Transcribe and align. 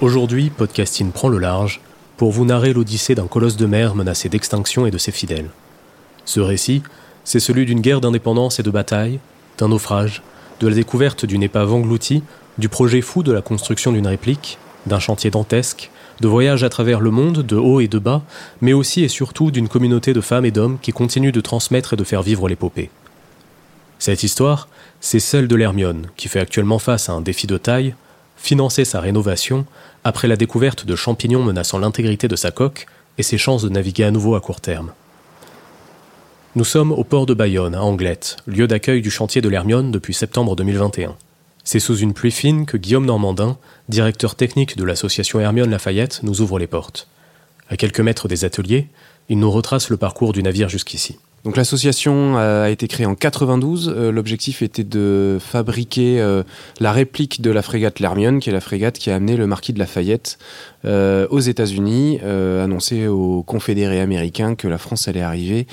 Aujourd'hui, 0.00 0.50
Podcasting 0.50 1.12
prend 1.12 1.28
le 1.28 1.38
large 1.38 1.80
pour 2.16 2.32
vous 2.32 2.44
narrer 2.44 2.72
l'odyssée 2.72 3.14
d'un 3.14 3.28
colosse 3.28 3.56
de 3.56 3.64
mer 3.64 3.94
menacé 3.94 4.28
d'extinction 4.28 4.86
et 4.86 4.90
de 4.90 4.98
ses 4.98 5.12
fidèles. 5.12 5.50
Ce 6.24 6.40
récit, 6.40 6.82
c'est 7.22 7.38
celui 7.38 7.64
d'une 7.64 7.80
guerre 7.80 8.00
d'indépendance 8.00 8.58
et 8.58 8.64
de 8.64 8.72
bataille, 8.72 9.20
d'un 9.56 9.68
naufrage, 9.68 10.22
de 10.58 10.66
la 10.66 10.74
découverte 10.74 11.24
d'une 11.24 11.44
épave 11.44 11.72
engloutie, 11.72 12.24
du 12.58 12.68
projet 12.68 13.02
fou 13.02 13.22
de 13.22 13.32
la 13.32 13.40
construction 13.40 13.92
d'une 13.92 14.08
réplique, 14.08 14.58
d'un 14.86 14.98
chantier 14.98 15.30
dantesque, 15.30 15.90
de 16.20 16.26
voyages 16.28 16.64
à 16.64 16.68
travers 16.70 17.00
le 17.00 17.12
monde, 17.12 17.42
de 17.42 17.56
haut 17.56 17.80
et 17.80 17.88
de 17.88 18.00
bas, 18.00 18.22
mais 18.60 18.72
aussi 18.72 19.04
et 19.04 19.08
surtout 19.08 19.52
d'une 19.52 19.68
communauté 19.68 20.12
de 20.12 20.20
femmes 20.20 20.44
et 20.44 20.50
d'hommes 20.50 20.78
qui 20.82 20.92
continuent 20.92 21.32
de 21.32 21.40
transmettre 21.40 21.92
et 21.92 21.96
de 21.96 22.04
faire 22.04 22.22
vivre 22.22 22.48
l'épopée. 22.48 22.90
Cette 24.00 24.24
histoire, 24.24 24.68
c'est 25.00 25.20
celle 25.20 25.46
de 25.46 25.54
l'Hermione, 25.54 26.08
qui 26.16 26.28
fait 26.28 26.40
actuellement 26.40 26.80
face 26.80 27.08
à 27.08 27.12
un 27.12 27.20
défi 27.20 27.46
de 27.46 27.58
taille, 27.58 27.94
financer 28.44 28.84
sa 28.84 29.00
rénovation 29.00 29.64
après 30.04 30.28
la 30.28 30.36
découverte 30.36 30.84
de 30.84 30.94
champignons 30.94 31.42
menaçant 31.42 31.78
l'intégrité 31.78 32.28
de 32.28 32.36
sa 32.36 32.50
coque 32.50 32.86
et 33.16 33.22
ses 33.22 33.38
chances 33.38 33.62
de 33.62 33.70
naviguer 33.70 34.04
à 34.04 34.10
nouveau 34.10 34.34
à 34.34 34.42
court 34.42 34.60
terme. 34.60 34.92
Nous 36.54 36.64
sommes 36.64 36.92
au 36.92 37.04
port 37.04 37.24
de 37.24 37.32
Bayonne, 37.32 37.74
à 37.74 37.82
Anglette, 37.82 38.36
lieu 38.46 38.66
d'accueil 38.66 39.00
du 39.00 39.10
chantier 39.10 39.40
de 39.40 39.48
l'Hermione 39.48 39.90
depuis 39.90 40.12
septembre 40.12 40.56
2021. 40.56 41.16
C'est 41.64 41.80
sous 41.80 41.96
une 41.96 42.12
pluie 42.12 42.30
fine 42.30 42.66
que 42.66 42.76
Guillaume 42.76 43.06
Normandin, 43.06 43.56
directeur 43.88 44.34
technique 44.34 44.76
de 44.76 44.84
l'association 44.84 45.40
Hermione 45.40 45.70
Lafayette, 45.70 46.20
nous 46.22 46.42
ouvre 46.42 46.58
les 46.58 46.66
portes. 46.66 47.08
À 47.70 47.78
quelques 47.78 48.00
mètres 48.00 48.28
des 48.28 48.44
ateliers, 48.44 48.88
il 49.30 49.38
nous 49.38 49.50
retrace 49.50 49.88
le 49.88 49.96
parcours 49.96 50.34
du 50.34 50.42
navire 50.42 50.68
jusqu'ici. 50.68 51.18
Donc 51.44 51.58
l'association 51.58 52.38
a 52.38 52.70
été 52.70 52.88
créée 52.88 53.04
en 53.06 53.14
92. 53.14 53.92
Euh, 53.94 54.10
L'objectif 54.10 54.62
était 54.62 54.82
de 54.82 55.36
fabriquer 55.38 56.20
euh, 56.20 56.42
la 56.80 56.90
réplique 56.90 57.42
de 57.42 57.50
la 57.50 57.60
frégate 57.60 58.00
L'Hermione, 58.00 58.40
qui 58.40 58.48
est 58.48 58.52
la 58.52 58.62
frégate 58.62 58.98
qui 58.98 59.10
a 59.10 59.16
amené 59.16 59.36
le 59.36 59.46
marquis 59.46 59.74
de 59.74 59.78
Lafayette 59.78 60.38
euh, 60.86 61.26
aux 61.30 61.40
États-Unis, 61.40 62.20
annoncé 62.20 63.06
aux 63.06 63.42
confédérés 63.42 64.00
américains 64.00 64.54
que 64.54 64.68
la 64.68 64.78
France 64.78 65.06
allait 65.08 65.20
arriver 65.20 65.66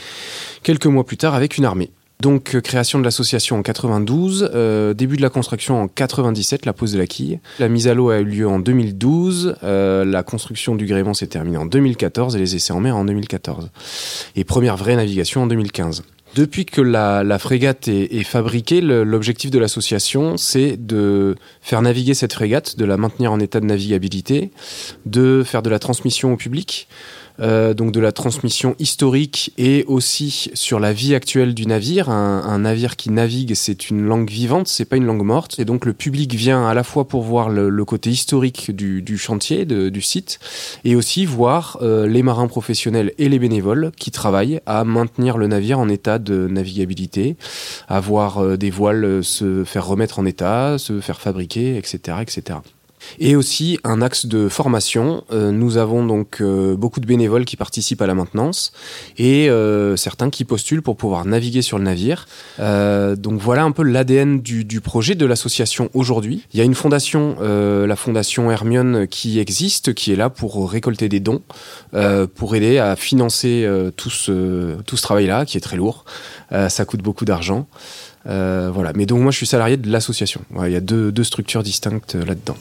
quelques 0.64 0.88
mois 0.88 1.06
plus 1.06 1.18
tard 1.18 1.36
avec 1.36 1.58
une 1.58 1.66
armée. 1.66 1.92
Donc 2.22 2.54
euh, 2.54 2.62
création 2.62 3.00
de 3.00 3.04
l'association 3.04 3.58
en 3.58 3.64
92, 3.64 4.52
euh, 4.54 4.94
début 4.94 5.18
de 5.18 5.24
la 5.24 5.32
construction 5.32 5.82
en 5.82 5.88
97, 5.88 6.68
la 6.68 6.74
pose 6.74 6.94
de 6.94 7.00
la 7.00 7.08
quille. 7.08 7.40
La 7.58 7.68
mise 7.68 7.88
à 7.88 7.96
l'eau 7.96 8.12
a 8.12 8.20
eu 8.20 8.26
lieu 8.26 8.48
en 8.48 8.60
2012, 8.60 9.56
euh, 9.64 10.06
la 10.06 10.22
construction 10.22 10.76
du 10.76 10.86
gréement 10.86 11.16
s'est 11.16 11.26
terminée 11.26 11.58
en 11.58 11.66
2014 11.66 12.36
et 12.36 12.40
les 12.40 12.56
essais 12.56 12.74
en 12.74 12.80
mer 12.80 12.96
en 12.96 13.06
2014. 13.06 13.72
Et 14.36 14.44
première 14.44 14.78
vraie 14.78 14.96
navigation 14.96 15.42
en 15.42 15.48
2015. 15.48 16.04
Depuis 16.36 16.66
que 16.66 16.80
la, 16.80 17.40
frégate 17.40 17.90
est, 17.90 18.24
fabriquée, 18.24 18.80
l'objectif 18.80 19.52
de 19.52 19.60
l'association, 19.60 20.38
c'est 20.38 20.78
de 20.78 21.36
faire 21.62 21.82
naviguer 21.82 22.14
cette 22.14 22.32
frégate, 22.32 22.78
de 22.78 22.86
la 22.86 22.96
maintenir 22.96 23.34
en 23.34 23.40
état 23.42 23.60
de 23.60 23.66
navigabilité, 23.66 24.52
de 25.06 25.44
faire 25.44 25.62
de 25.62 25.70
la 25.70 25.78
transmission 25.78 26.32
au 26.32 26.38
public, 26.38 26.88
euh, 27.40 27.74
donc 27.74 27.92
de 27.92 28.00
la 28.00 28.12
transmission 28.12 28.76
historique 28.80 29.54
et 29.58 29.84
aussi 29.88 30.52
sur 30.54 30.80
la 30.80 30.94
vie 30.94 31.16
actuelle 31.16 31.54
du 31.54 31.66
navire. 31.66 32.10
Un, 32.10 32.60
navire 32.60 32.96
qui 32.96 33.10
navigue, 33.10 33.56
c'est 33.56 33.90
une 33.90 34.04
langue 34.04 34.30
vivante, 34.30 34.68
c'est 34.68 34.86
pas 34.86 34.98
une 34.98 35.06
langue 35.06 35.24
morte. 35.24 35.60
Et 35.60 35.66
donc 35.66 35.86
le 35.86 35.94
public 35.94 36.34
vient 36.34 36.68
à 36.68 36.74
la 36.74 36.84
fois 36.84 37.08
pour 37.08 37.24
voir 37.24 37.50
le, 37.50 37.86
côté 37.86 38.10
historique 38.10 38.72
du, 38.72 39.18
chantier, 39.18 39.66
du 39.66 40.02
site, 40.02 40.40
et 40.86 40.96
aussi 40.96 41.26
voir 41.26 41.78
euh, 41.82 42.08
les 42.08 42.24
marins 42.24 42.48
professionnels 42.48 43.14
et 43.18 43.30
les 43.30 43.40
bénévoles 43.40 43.92
qui 43.98 44.12
travaillent 44.12 44.62
à 44.66 44.84
maintenir 44.84 45.38
le 45.38 45.48
navire 45.48 45.80
en 45.80 45.90
état 45.90 46.20
de 46.20 46.48
navigabilité, 46.48 47.36
à 47.88 48.00
voir 48.00 48.38
euh, 48.38 48.58
des 48.58 48.70
voiles 48.70 49.24
se 49.24 49.64
faire 49.64 49.86
remettre 49.86 50.20
en 50.20 50.26
état, 50.26 50.78
se 50.78 51.00
faire 51.00 51.20
fabriquer, 51.20 51.78
etc., 51.78 52.18
etc. 52.22 52.60
Et 53.20 53.36
aussi 53.36 53.80
un 53.84 54.02
axe 54.02 54.26
de 54.26 54.50
formation. 54.50 55.24
Euh, 55.32 55.52
nous 55.52 55.78
avons 55.78 56.06
donc 56.06 56.38
euh, 56.42 56.76
beaucoup 56.76 57.00
de 57.00 57.06
bénévoles 57.06 57.46
qui 57.46 57.58
participent 57.58 58.02
à 58.02 58.08
la 58.08 58.16
maintenance 58.16 58.72
et 59.18 59.50
euh, 59.50 59.96
certains 59.96 60.30
qui 60.30 60.46
postulent 60.46 60.82
pour 60.82 60.98
pouvoir 60.98 61.26
naviguer 61.26 61.62
sur 61.62 61.78
le 61.78 61.84
navire. 61.84 62.28
Euh, 62.60 63.16
donc 63.16 63.40
voilà 63.40 63.64
un 63.64 63.72
peu 63.72 63.84
l'ADN 63.84 64.42
du, 64.42 64.66
du 64.66 64.82
projet 64.82 65.16
de 65.16 65.26
l'association 65.26 65.90
aujourd'hui. 65.94 66.46
Il 66.54 66.58
y 66.58 66.62
a 66.62 66.66
une 66.66 66.76
fondation, 66.76 67.36
euh, 67.42 67.88
la 67.88 67.96
fondation 67.96 68.52
Hermione, 68.52 69.08
qui 69.08 69.40
existe, 69.40 69.94
qui 69.94 70.12
est 70.12 70.16
là 70.16 70.30
pour 70.30 70.70
récolter 70.72 71.10
des 71.10 71.20
dons, 71.20 71.42
euh, 71.94 72.28
pour 72.28 72.56
aider 72.56 72.78
à 72.78 72.96
financer 72.96 73.68
tout 73.96 74.10
ce, 74.10 74.82
tout 74.84 74.98
ce 74.98 75.02
travail-là, 75.02 75.46
qui 75.46 75.58
est 75.58 75.62
très 75.62 75.78
lourd. 75.78 76.06
Ça 76.70 76.86
coûte 76.86 77.02
beaucoup 77.02 77.26
d'argent. 77.26 77.68
Euh, 78.28 78.70
voilà. 78.74 78.92
Mais 78.96 79.06
donc 79.06 79.22
moi 79.22 79.32
je 79.32 79.38
suis 79.38 79.48
salarié 79.48 79.78
de 79.78 79.90
l'association. 79.90 80.42
Il 80.66 80.72
y 80.72 80.76
a 80.76 80.82
deux, 80.82 81.12
deux 81.12 81.24
structures 81.24 81.64
distinctes 81.64 82.16
là-dedans. 82.16 82.58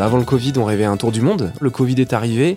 Avant 0.00 0.18
le 0.18 0.24
Covid, 0.24 0.52
on 0.56 0.64
rêvait 0.64 0.84
un 0.84 0.96
tour 0.96 1.12
du 1.12 1.20
monde. 1.20 1.52
Le 1.60 1.70
Covid 1.70 2.00
est 2.00 2.12
arrivé. 2.12 2.56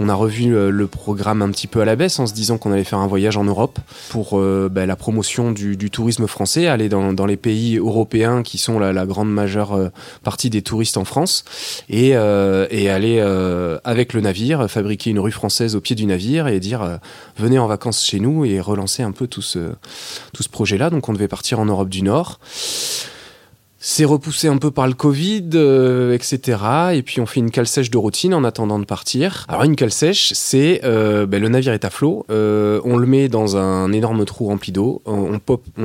On 0.00 0.08
a 0.08 0.14
revu 0.14 0.50
le, 0.50 0.86
programme 0.86 1.42
un 1.42 1.50
petit 1.50 1.66
peu 1.66 1.80
à 1.80 1.84
la 1.84 1.96
baisse 1.96 2.18
en 2.20 2.26
se 2.26 2.32
disant 2.32 2.56
qu'on 2.56 2.70
allait 2.70 2.84
faire 2.84 3.00
un 3.00 3.08
voyage 3.08 3.36
en 3.36 3.44
Europe 3.44 3.80
pour 4.10 4.38
euh, 4.38 4.68
bah, 4.70 4.86
la 4.86 4.94
promotion 4.94 5.50
du, 5.50 5.76
du 5.76 5.90
tourisme 5.90 6.28
français, 6.28 6.68
aller 6.68 6.88
dans, 6.88 7.12
dans 7.12 7.26
les 7.26 7.36
pays 7.36 7.78
européens 7.78 8.42
qui 8.44 8.58
sont 8.58 8.78
la, 8.78 8.92
la 8.92 9.06
grande 9.06 9.32
majeure 9.32 9.72
euh, 9.72 9.88
partie 10.22 10.50
des 10.50 10.62
touristes 10.62 10.96
en 10.96 11.04
France 11.04 11.44
et, 11.88 12.14
euh, 12.14 12.68
et 12.70 12.88
aller 12.90 13.18
euh, 13.20 13.78
avec 13.82 14.12
le 14.12 14.20
navire, 14.20 14.70
fabriquer 14.70 15.10
une 15.10 15.18
rue 15.18 15.32
française 15.32 15.74
au 15.74 15.80
pied 15.80 15.96
du 15.96 16.06
navire 16.06 16.46
et 16.46 16.60
dire 16.60 16.82
euh, 16.82 16.96
venez 17.36 17.58
en 17.58 17.66
vacances 17.66 18.04
chez 18.04 18.20
nous 18.20 18.44
et 18.44 18.60
relancer 18.60 19.02
un 19.02 19.12
peu 19.12 19.26
tout 19.26 19.42
ce, 19.42 19.72
tout 20.32 20.44
ce 20.44 20.48
projet-là. 20.48 20.90
Donc 20.90 21.08
on 21.08 21.12
devait 21.12 21.28
partir 21.28 21.58
en 21.58 21.64
Europe 21.64 21.88
du 21.88 22.02
Nord. 22.02 22.38
C'est 23.90 24.04
repoussé 24.04 24.48
un 24.48 24.58
peu 24.58 24.70
par 24.70 24.86
le 24.86 24.92
Covid, 24.92 25.48
euh, 25.54 26.12
etc. 26.12 26.58
Et 26.92 27.02
puis 27.02 27.22
on 27.22 27.26
fait 27.26 27.40
une 27.40 27.50
cale 27.50 27.66
sèche 27.66 27.90
de 27.90 27.96
routine 27.96 28.34
en 28.34 28.44
attendant 28.44 28.78
de 28.78 28.84
partir. 28.84 29.46
Alors 29.48 29.64
une 29.64 29.76
cale 29.76 29.90
sèche, 29.90 30.34
c'est 30.34 30.82
euh, 30.84 31.24
ben, 31.24 31.40
le 31.40 31.48
navire 31.48 31.72
est 31.72 31.86
à 31.86 31.90
flot, 31.90 32.26
euh, 32.30 32.82
on 32.84 32.98
le 32.98 33.06
met 33.06 33.28
dans 33.28 33.56
un 33.56 33.90
énorme 33.92 34.26
trou 34.26 34.48
rempli 34.48 34.72
d'eau, 34.72 35.00
on, 35.06 35.40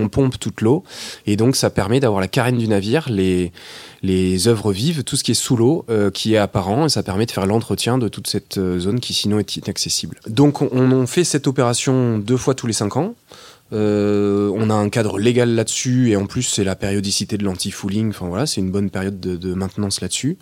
pompe 0.10 0.38
toute 0.38 0.60
l'eau, 0.60 0.84
et 1.28 1.38
donc 1.38 1.56
ça 1.56 1.70
permet 1.70 2.02
d'avoir 2.02 2.20
la 2.20 2.28
carène 2.28 2.58
du 2.58 2.68
navire, 2.68 3.08
les 3.10 3.54
les 4.02 4.50
œuvres 4.50 4.74
vives, 4.74 5.06
tout 5.06 5.16
ce 5.16 5.24
qui 5.24 5.32
est 5.32 5.34
sous 5.34 5.56
l'eau, 5.56 5.86
qui 6.14 6.34
est 6.34 6.38
apparent, 6.38 6.88
et 6.88 6.90
ça 6.90 7.04
permet 7.04 7.26
de 7.26 7.32
faire 7.32 7.46
l'entretien 7.46 7.98
de 7.98 8.10
toute 8.10 8.28
cette 8.28 8.60
zone 8.80 9.00
qui 9.00 9.14
sinon 9.14 9.40
est 9.40 9.56
inaccessible. 9.56 10.20
Donc 10.28 10.62
on, 10.62 10.68
on 10.74 11.08
fait 11.08 11.24
cette 11.24 11.48
opération 11.48 12.18
deux 12.18 12.36
fois 12.36 12.54
tous 12.54 12.68
les 12.68 12.74
cinq 12.74 12.98
ans. 12.98 13.16
Euh, 13.74 14.52
on 14.56 14.70
a 14.70 14.74
un 14.74 14.90
cadre 14.90 15.18
légal 15.18 15.50
là-dessus 15.50 16.12
et 16.12 16.16
en 16.16 16.28
plus 16.28 16.44
c'est 16.44 16.64
la 16.64 16.76
périodicité 16.76 17.38
de 17.38 17.44
l'anti-fouling. 17.44 18.10
Enfin 18.10 18.28
voilà, 18.28 18.46
c'est 18.46 18.62
une 18.62 18.72
bonne 18.72 18.90
période 18.90 19.20
de, 19.20 19.54
maintenance 19.54 20.02
là-dessus. 20.02 20.38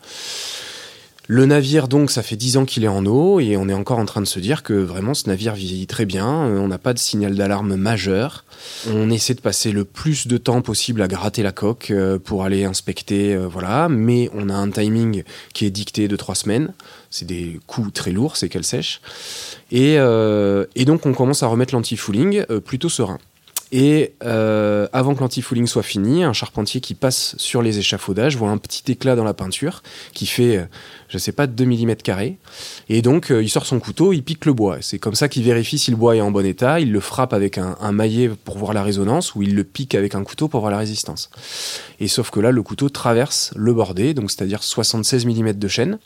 Le 1.34 1.46
navire, 1.46 1.88
donc, 1.88 2.12
ça 2.12 2.24
fait 2.24 2.36
10 2.36 2.58
ans 2.58 2.66
qu'il 2.66 2.84
est 2.84 2.90
en 2.90 3.06
eau 3.06 3.40
et 3.40 3.56
on 3.56 3.70
est 3.70 3.74
encore 3.74 4.00
en 4.00 4.06
train 4.06 4.20
de 4.20 4.28
se 4.28 4.38
dire 4.42 4.64
que 4.64 4.74
vraiment 4.74 5.14
ce 5.14 5.30
navire 5.30 5.54
vieillit 5.54 5.88
très 5.88 6.06
bien. 6.06 6.28
Euh, 6.28 6.60
on 6.60 6.68
n'a 6.68 6.78
pas 6.78 6.94
de 6.94 7.00
signal 7.00 7.36
d'alarme 7.36 7.78
majeur. 7.78 8.44
On 8.92 9.10
essaie 9.10 9.34
de 9.34 9.40
passer 9.40 9.72
le 9.72 9.86
plus 9.86 10.28
de 10.28 10.36
temps 10.36 10.62
possible 10.62 11.02
à 11.02 11.08
gratter 11.08 11.42
la 11.42 11.54
coque 11.54 11.90
euh, 11.90 12.20
pour 12.20 12.44
aller 12.44 12.66
inspecter, 12.66 13.38
voilà. 13.38 13.88
Mais 13.88 14.30
on 14.34 14.50
a 14.50 14.54
un 14.54 14.72
timing 14.72 15.24
qui 15.54 15.66
est 15.66 15.70
dicté 15.70 16.10
de 16.10 16.18
3 16.18 16.36
semaines. 16.36 16.74
C'est 17.10 17.28
des 17.28 17.62
coups 17.66 17.94
très 17.94 18.12
lourds, 18.12 18.36
c'est 18.36 18.50
qu'elle 18.50 18.66
sèche. 18.66 19.00
Et, 19.72 19.94
et, 19.94 20.86
donc 20.86 21.06
on 21.06 21.14
commence 21.14 21.44
à 21.44 21.48
remettre 21.48 21.74
l'anti-fouling 21.74 22.44
plutôt 22.66 22.90
serein. 22.90 23.20
Et 23.72 24.14
euh, 24.24 24.88
avant 24.92 25.16
que 25.16 25.22
l'anti-fouling 25.22 25.66
soit 25.66 25.84
fini, 25.84 26.24
un 26.24 26.34
charpentier 26.34 26.82
qui 26.82 26.94
passe 26.94 27.36
sur 27.38 27.62
les 27.62 27.80
échafaudages 27.80 28.36
voit 28.36 28.50
un 28.50 28.58
petit 28.58 28.92
éclat 28.92 29.16
dans 29.16 29.24
la 29.24 29.34
peinture 29.34 29.82
qui 30.14 30.26
fait, 30.26 30.58
euh, 30.58 30.66
je 31.08 31.18
sais 31.18 31.32
pas, 31.32 31.48
2 31.48 31.66
mm. 31.66 31.96
Et 32.90 33.02
donc, 33.02 33.32
euh, 33.32 33.42
il 33.42 33.50
sort 33.50 33.66
son 33.66 33.80
couteau, 33.80 34.12
il 34.12 34.24
pique 34.24 34.46
le 34.46 34.52
bois. 34.52 34.80
C'est 34.82 35.00
comme 35.00 35.16
ça 35.16 35.30
qu'il 35.30 35.44
vérifie 35.44 35.80
si 35.80 35.90
le 35.90 35.96
bois 35.96 36.18
est 36.18 36.22
en 36.22 36.32
bon 36.32 36.46
état. 36.46 36.82
Il 36.82 36.92
le 36.92 37.00
frappe 37.00 37.32
avec 37.32 37.58
un, 37.58 37.78
un, 37.80 37.94
maillet 37.94 38.30
pour 38.44 38.58
voir 38.58 38.74
la 38.74 38.84
résonance 38.84 39.36
ou 39.36 39.42
il 39.42 39.56
le 39.56 39.64
pique 39.64 39.96
avec 39.96 40.16
un 40.16 40.24
couteau 40.24 40.50
pour 40.50 40.60
voir 40.60 40.72
la 40.72 40.78
résistance. 40.78 41.30
Et 42.02 42.10
sauf 42.10 42.30
que 42.30 42.42
là, 42.42 42.52
le 42.52 42.64
couteau 42.64 42.90
traverse 42.90 43.54
le 43.56 43.74
bordé, 43.74 44.14
donc 44.14 44.32
c'est-à-dire 44.32 44.64
76 44.64 45.26
mm 45.26 45.54
de 45.54 45.68
chaîne. 45.70 46.00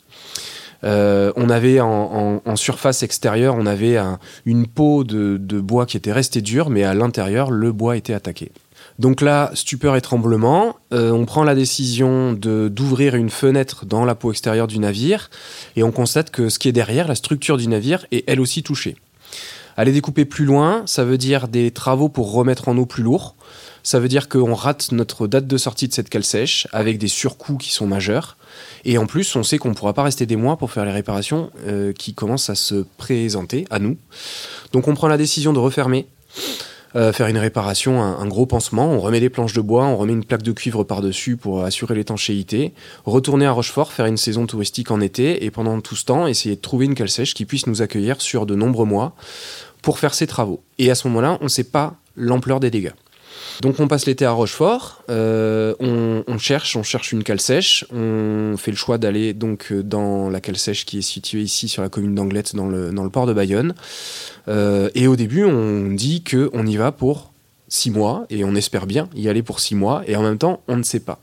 Euh, 0.84 1.32
on 1.36 1.50
avait 1.50 1.80
en, 1.80 2.56
surface 2.56 3.02
extérieure, 3.02 3.54
on 3.58 3.66
avait 3.66 3.98
une 4.44 4.66
peau 4.66 5.04
de, 5.04 5.60
bois 5.60 5.86
qui 5.86 5.96
était 5.96 6.12
restée 6.12 6.40
dure, 6.40 6.70
mais 6.70 6.84
à 6.84 6.94
l'intérieur, 6.94 7.50
le 7.50 7.72
bois 7.72 7.96
était 7.96 8.14
attaqué. 8.14 8.52
Donc 8.98 9.20
là, 9.20 9.50
stupeur 9.54 9.94
et 9.96 10.00
tremblement, 10.00 10.76
euh, 10.92 11.10
on 11.10 11.26
prend 11.26 11.44
la 11.44 11.54
décision 11.54 12.32
d'ouvrir 12.32 13.14
une 13.14 13.28
fenêtre 13.28 13.84
dans 13.84 14.04
la 14.04 14.14
peau 14.14 14.30
extérieure 14.30 14.66
du 14.66 14.78
navire 14.78 15.28
et 15.76 15.82
on 15.82 15.92
constate 15.92 16.30
que 16.30 16.48
ce 16.48 16.58
qui 16.58 16.68
est 16.68 16.72
derrière, 16.72 17.06
la 17.06 17.14
structure 17.14 17.58
du 17.58 17.68
navire, 17.68 18.06
est 18.10 18.24
elle 18.26 18.40
aussi 18.40 18.62
touchée. 18.62 18.96
Aller 19.76 19.92
découper 19.92 20.24
plus 20.24 20.46
loin, 20.46 20.82
ça 20.86 21.04
veut 21.04 21.18
dire 21.18 21.48
des 21.48 21.70
travaux 21.70 22.08
pour 22.08 22.32
remettre 22.32 22.68
en 22.68 22.78
eau 22.78 22.86
plus 22.86 23.02
lourd. 23.02 23.34
Ça 23.82 24.00
veut 24.00 24.08
dire 24.08 24.28
qu'on 24.30 24.54
rate 24.54 24.90
notre 24.92 25.26
date 25.26 25.46
de 25.46 25.58
sortie 25.58 25.86
de 25.86 25.92
cette 25.92 26.08
cale 26.08 26.24
sèche 26.24 26.66
avec 26.72 26.96
des 26.98 27.08
surcoûts 27.08 27.58
qui 27.58 27.70
sont 27.70 27.86
majeurs. 27.86 28.38
Et 28.84 28.98
en 28.98 29.06
plus, 29.06 29.34
on 29.36 29.42
sait 29.42 29.58
qu'on 29.58 29.70
ne 29.70 29.74
pourra 29.74 29.94
pas 29.94 30.02
rester 30.02 30.26
des 30.26 30.36
mois 30.36 30.56
pour 30.56 30.70
faire 30.70 30.84
les 30.84 30.92
réparations 30.92 31.50
euh, 31.66 31.92
qui 31.92 32.14
commencent 32.14 32.50
à 32.50 32.54
se 32.54 32.84
présenter 32.96 33.66
à 33.70 33.78
nous. 33.78 33.96
Donc 34.72 34.88
on 34.88 34.94
prend 34.94 35.08
la 35.08 35.16
décision 35.16 35.52
de 35.52 35.58
refermer. 35.58 36.06
Euh, 36.94 37.12
faire 37.12 37.26
une 37.26 37.36
réparation, 37.36 38.00
un, 38.00 38.26
gros 38.26 38.46
pansement, 38.46 38.90
on 38.90 39.00
remet 39.00 39.20
des 39.20 39.28
planches 39.28 39.52
de 39.52 39.60
bois, 39.60 39.84
on 39.84 39.98
remet 39.98 40.14
une 40.14 40.24
plaque 40.24 40.42
de 40.42 40.52
cuivre 40.52 40.82
par-dessus 40.82 41.36
pour 41.36 41.62
assurer 41.62 41.94
l'étanchéité, 41.94 42.72
retourner 43.04 43.44
à 43.44 43.52
Rochefort, 43.52 43.92
faire 43.92 44.06
une 44.06 44.16
saison 44.16 44.46
touristique 44.46 44.90
en 44.90 45.02
été, 45.02 45.44
et 45.44 45.50
pendant 45.50 45.78
tout 45.82 45.94
ce 45.94 46.06
temps, 46.06 46.26
essayer 46.26 46.56
de 46.56 46.60
trouver 46.60 46.86
une 46.86 46.94
cale 46.94 47.10
sèche 47.10 47.34
qui 47.34 47.44
puisse 47.44 47.66
nous 47.66 47.82
accueillir 47.82 48.22
sur 48.22 48.46
de 48.46 48.54
nombreux 48.54 48.86
mois 48.86 49.14
pour 49.82 49.98
faire 49.98 50.14
ces 50.14 50.26
travaux. 50.26 50.62
Et 50.78 50.90
à 50.90 50.94
ce 50.94 51.06
moment-là, 51.08 51.36
on 51.42 51.44
ne 51.44 51.50
sait 51.50 51.64
pas 51.64 51.96
l'ampleur 52.16 52.60
des 52.60 52.70
dégâts. 52.70 52.94
Donc 53.62 53.80
on 53.80 53.88
passe 53.88 54.06
l'été 54.06 54.24
à 54.24 54.32
Rochefort, 54.32 55.02
euh, 55.08 55.74
on, 55.80 56.38
cherche, 56.38 56.76
on 56.76 56.82
cherche 56.82 57.12
une 57.12 57.22
cale 57.22 57.40
sèche, 57.40 57.84
on 57.92 58.56
fait 58.56 58.70
le 58.70 58.76
choix 58.76 58.98
d'aller 58.98 59.32
donc 59.32 59.72
dans 59.72 60.28
la 60.28 60.40
cale 60.40 60.56
sèche 60.56 60.84
qui 60.84 60.98
est 60.98 61.02
située 61.02 61.42
ici 61.42 61.68
sur 61.68 61.82
la 61.82 61.88
commune 61.88 62.14
d'Anglette 62.14 62.54
dans 62.54 62.68
le, 62.68 62.90
dans 62.92 63.04
le 63.04 63.10
port 63.10 63.26
de 63.26 63.32
Bayonne. 63.32 63.74
Euh, 64.48 64.90
et 64.94 65.06
au 65.06 65.16
début 65.16 65.44
on 65.44 65.90
dit 65.90 66.22
qu'on 66.22 66.66
y 66.66 66.76
va 66.76 66.92
pour 66.92 67.32
six 67.68 67.90
mois 67.90 68.26
et 68.30 68.44
on 68.44 68.54
espère 68.54 68.86
bien 68.86 69.08
y 69.14 69.28
aller 69.28 69.42
pour 69.42 69.60
six 69.60 69.74
mois 69.74 70.02
et 70.06 70.16
en 70.16 70.22
même 70.22 70.38
temps 70.38 70.62
on 70.68 70.76
ne 70.76 70.82
sait 70.82 71.00
pas. 71.00 71.20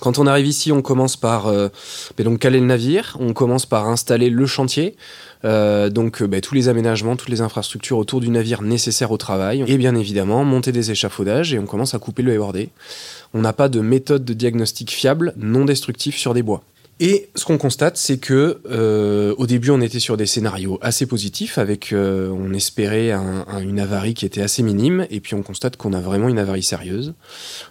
Quand 0.00 0.18
on 0.18 0.26
arrive 0.26 0.46
ici, 0.46 0.72
on 0.72 0.82
commence 0.82 1.16
par 1.16 1.46
ben 1.46 2.24
donc 2.24 2.38
caler 2.38 2.60
le 2.60 2.66
navire, 2.66 3.16
on 3.20 3.32
commence 3.32 3.66
par 3.66 3.88
installer 3.88 4.30
le 4.30 4.46
chantier. 4.46 4.96
Euh, 5.44 5.88
donc 5.88 6.20
euh, 6.20 6.26
bah, 6.26 6.40
tous 6.40 6.54
les 6.54 6.68
aménagements, 6.68 7.16
toutes 7.16 7.28
les 7.30 7.40
infrastructures 7.40 7.98
autour 7.98 8.20
du 8.20 8.28
navire 8.28 8.62
nécessaires 8.62 9.10
au 9.10 9.16
travail. 9.16 9.64
Et 9.66 9.78
bien 9.78 9.94
évidemment, 9.94 10.44
monter 10.44 10.72
des 10.72 10.90
échafaudages 10.90 11.54
et 11.54 11.58
on 11.58 11.66
commence 11.66 11.94
à 11.94 11.98
couper 11.98 12.22
le 12.22 12.32
haywardé. 12.32 12.70
On 13.32 13.40
n'a 13.40 13.52
pas 13.52 13.68
de 13.68 13.80
méthode 13.80 14.24
de 14.24 14.34
diagnostic 14.34 14.90
fiable, 14.90 15.32
non 15.36 15.64
destructif 15.64 16.16
sur 16.16 16.34
des 16.34 16.42
bois. 16.42 16.62
Et 17.02 17.30
ce 17.34 17.46
qu'on 17.46 17.56
constate, 17.56 17.96
c'est 17.96 18.18
que 18.18 18.60
euh, 18.70 19.34
au 19.38 19.46
début, 19.46 19.70
on 19.70 19.80
était 19.80 20.00
sur 20.00 20.18
des 20.18 20.26
scénarios 20.26 20.78
assez 20.82 21.06
positifs, 21.06 21.56
avec 21.56 21.94
euh, 21.94 22.28
on 22.28 22.52
espérait 22.52 23.10
une 23.62 23.80
avarie 23.80 24.12
qui 24.12 24.26
était 24.26 24.42
assez 24.42 24.62
minime, 24.62 25.06
et 25.08 25.20
puis 25.20 25.34
on 25.34 25.42
constate 25.42 25.78
qu'on 25.78 25.94
a 25.94 26.00
vraiment 26.00 26.28
une 26.28 26.38
avarie 26.38 26.62
sérieuse. 26.62 27.14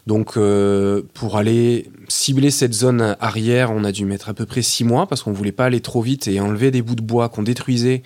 Donc, 0.08 0.36
euh, 0.36 1.04
pour 1.14 1.38
aller 1.38 1.92
cibler 2.08 2.50
cette 2.50 2.74
zone 2.74 3.16
arrière, 3.20 3.70
on 3.72 3.84
a 3.84 3.92
dû 3.92 4.04
mettre 4.04 4.30
à 4.30 4.34
peu 4.34 4.48
près 4.48 4.64
six 4.64 4.84
mois 4.84 5.06
parce 5.06 5.22
qu'on 5.22 5.32
voulait 5.32 5.52
pas 5.52 5.66
aller 5.66 5.82
trop 5.82 6.02
vite 6.02 6.28
et 6.28 6.40
enlever 6.40 6.72
des 6.72 6.82
bouts 6.82 6.96
de 6.96 7.04
bois 7.04 7.30
qu'on 7.30 7.44
détruisait 7.44 8.02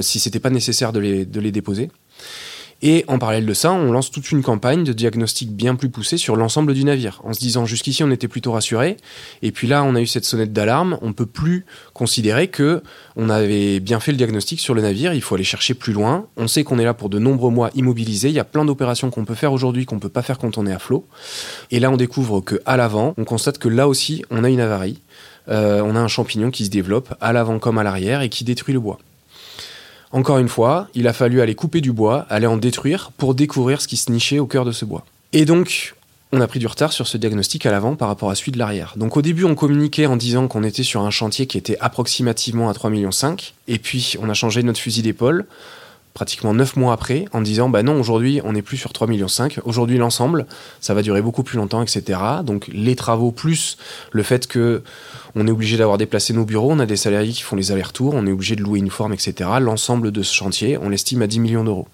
si 0.00 0.18
c'était 0.18 0.40
pas 0.40 0.48
nécessaire 0.48 0.94
de 0.94 1.00
les, 1.00 1.26
de 1.26 1.38
les 1.38 1.52
déposer. 1.52 1.90
Et 2.82 3.04
en 3.08 3.18
parallèle 3.18 3.46
de 3.46 3.54
ça, 3.54 3.72
on 3.72 3.90
lance 3.90 4.10
toute 4.10 4.30
une 4.30 4.42
campagne 4.42 4.84
de 4.84 4.92
diagnostic 4.92 5.50
bien 5.50 5.76
plus 5.76 5.88
poussée 5.88 6.18
sur 6.18 6.36
l'ensemble 6.36 6.74
du 6.74 6.84
navire, 6.84 7.20
en 7.24 7.32
se 7.32 7.40
disant 7.40 7.64
jusqu'ici 7.64 8.04
on 8.04 8.10
était 8.10 8.28
plutôt 8.28 8.52
rassuré, 8.52 8.98
et 9.42 9.50
puis 9.50 9.66
là 9.66 9.82
on 9.82 9.94
a 9.94 10.00
eu 10.00 10.06
cette 10.06 10.26
sonnette 10.26 10.52
d'alarme, 10.52 10.98
on 11.00 11.14
peut 11.14 11.26
plus 11.26 11.64
considérer 11.94 12.48
que 12.48 12.82
on 13.16 13.30
avait 13.30 13.80
bien 13.80 13.98
fait 13.98 14.12
le 14.12 14.18
diagnostic 14.18 14.60
sur 14.60 14.74
le 14.74 14.82
navire, 14.82 15.14
il 15.14 15.22
faut 15.22 15.34
aller 15.34 15.44
chercher 15.44 15.72
plus 15.72 15.94
loin. 15.94 16.26
On 16.36 16.48
sait 16.48 16.64
qu'on 16.64 16.78
est 16.78 16.84
là 16.84 16.92
pour 16.92 17.08
de 17.08 17.18
nombreux 17.18 17.50
mois 17.50 17.70
immobilisés, 17.74 18.28
il 18.28 18.34
y 18.34 18.40
a 18.40 18.44
plein 18.44 18.64
d'opérations 18.64 19.10
qu'on 19.10 19.24
peut 19.24 19.34
faire 19.34 19.52
aujourd'hui 19.52 19.86
qu'on 19.86 19.98
peut 19.98 20.10
pas 20.10 20.22
faire 20.22 20.38
quand 20.38 20.58
on 20.58 20.66
est 20.66 20.72
à 20.72 20.78
flot. 20.78 21.06
Et 21.70 21.80
là 21.80 21.90
on 21.90 21.96
découvre 21.96 22.40
que 22.40 22.60
à 22.66 22.76
l'avant, 22.76 23.14
on 23.16 23.24
constate 23.24 23.58
que 23.58 23.68
là 23.68 23.88
aussi 23.88 24.22
on 24.30 24.44
a 24.44 24.50
une 24.50 24.60
avarie. 24.60 25.00
Euh, 25.48 25.80
on 25.80 25.94
a 25.94 26.00
un 26.00 26.08
champignon 26.08 26.50
qui 26.50 26.64
se 26.64 26.70
développe 26.70 27.14
à 27.20 27.32
l'avant 27.32 27.58
comme 27.58 27.78
à 27.78 27.84
l'arrière 27.84 28.20
et 28.20 28.28
qui 28.28 28.44
détruit 28.44 28.74
le 28.74 28.80
bois. 28.80 28.98
Encore 30.12 30.38
une 30.38 30.48
fois, 30.48 30.88
il 30.94 31.08
a 31.08 31.12
fallu 31.12 31.40
aller 31.40 31.54
couper 31.54 31.80
du 31.80 31.92
bois, 31.92 32.26
aller 32.30 32.46
en 32.46 32.56
détruire 32.56 33.10
pour 33.16 33.34
découvrir 33.34 33.80
ce 33.80 33.88
qui 33.88 33.96
se 33.96 34.10
nichait 34.10 34.38
au 34.38 34.46
cœur 34.46 34.64
de 34.64 34.72
ce 34.72 34.84
bois. 34.84 35.04
Et 35.32 35.44
donc, 35.44 35.94
on 36.32 36.40
a 36.40 36.46
pris 36.46 36.58
du 36.58 36.66
retard 36.66 36.92
sur 36.92 37.06
ce 37.06 37.16
diagnostic 37.16 37.66
à 37.66 37.70
l'avant 37.70 37.94
par 37.94 38.08
rapport 38.08 38.30
à 38.30 38.34
celui 38.34 38.52
de 38.52 38.58
l'arrière. 38.58 38.94
Donc 38.96 39.16
au 39.16 39.22
début, 39.22 39.44
on 39.44 39.54
communiquait 39.54 40.06
en 40.06 40.16
disant 40.16 40.48
qu'on 40.48 40.64
était 40.64 40.82
sur 40.82 41.02
un 41.02 41.10
chantier 41.10 41.46
qui 41.46 41.58
était 41.58 41.78
approximativement 41.80 42.68
à 42.68 42.72
3,5 42.72 42.90
millions, 42.90 43.10
et 43.68 43.78
puis 43.78 44.14
on 44.20 44.28
a 44.28 44.34
changé 44.34 44.62
notre 44.62 44.80
fusil 44.80 45.02
d'épaule 45.02 45.46
pratiquement 46.16 46.54
9 46.54 46.76
mois 46.76 46.94
après 46.94 47.26
en 47.34 47.42
disant 47.42 47.68
bah 47.68 47.82
non 47.82 48.00
aujourd'hui 48.00 48.40
on 48.42 48.54
n'est 48.54 48.62
plus 48.62 48.78
sur 48.78 48.90
3,5 48.90 49.08
millions 49.10 49.26
aujourd'hui 49.66 49.98
l'ensemble 49.98 50.46
ça 50.80 50.94
va 50.94 51.02
durer 51.02 51.20
beaucoup 51.20 51.42
plus 51.42 51.58
longtemps 51.58 51.82
etc 51.82 52.18
donc 52.42 52.68
les 52.72 52.96
travaux 52.96 53.32
plus 53.32 53.76
le 54.12 54.22
fait 54.22 54.46
que 54.46 54.82
on 55.34 55.46
est 55.46 55.50
obligé 55.50 55.76
d'avoir 55.76 55.98
déplacé 55.98 56.32
nos 56.32 56.46
bureaux 56.46 56.72
on 56.72 56.78
a 56.78 56.86
des 56.86 56.96
salariés 56.96 57.32
qui 57.32 57.42
font 57.42 57.54
les 57.54 57.70
allers-retours 57.70 58.14
on 58.14 58.26
est 58.26 58.32
obligé 58.32 58.56
de 58.56 58.62
louer 58.62 58.78
une 58.78 58.88
forme 58.88 59.12
etc 59.12 59.50
l'ensemble 59.60 60.10
de 60.10 60.22
ce 60.22 60.34
chantier 60.34 60.78
on 60.78 60.88
l'estime 60.88 61.20
à 61.20 61.26
10 61.26 61.38
millions 61.38 61.64
d'euros 61.64 61.86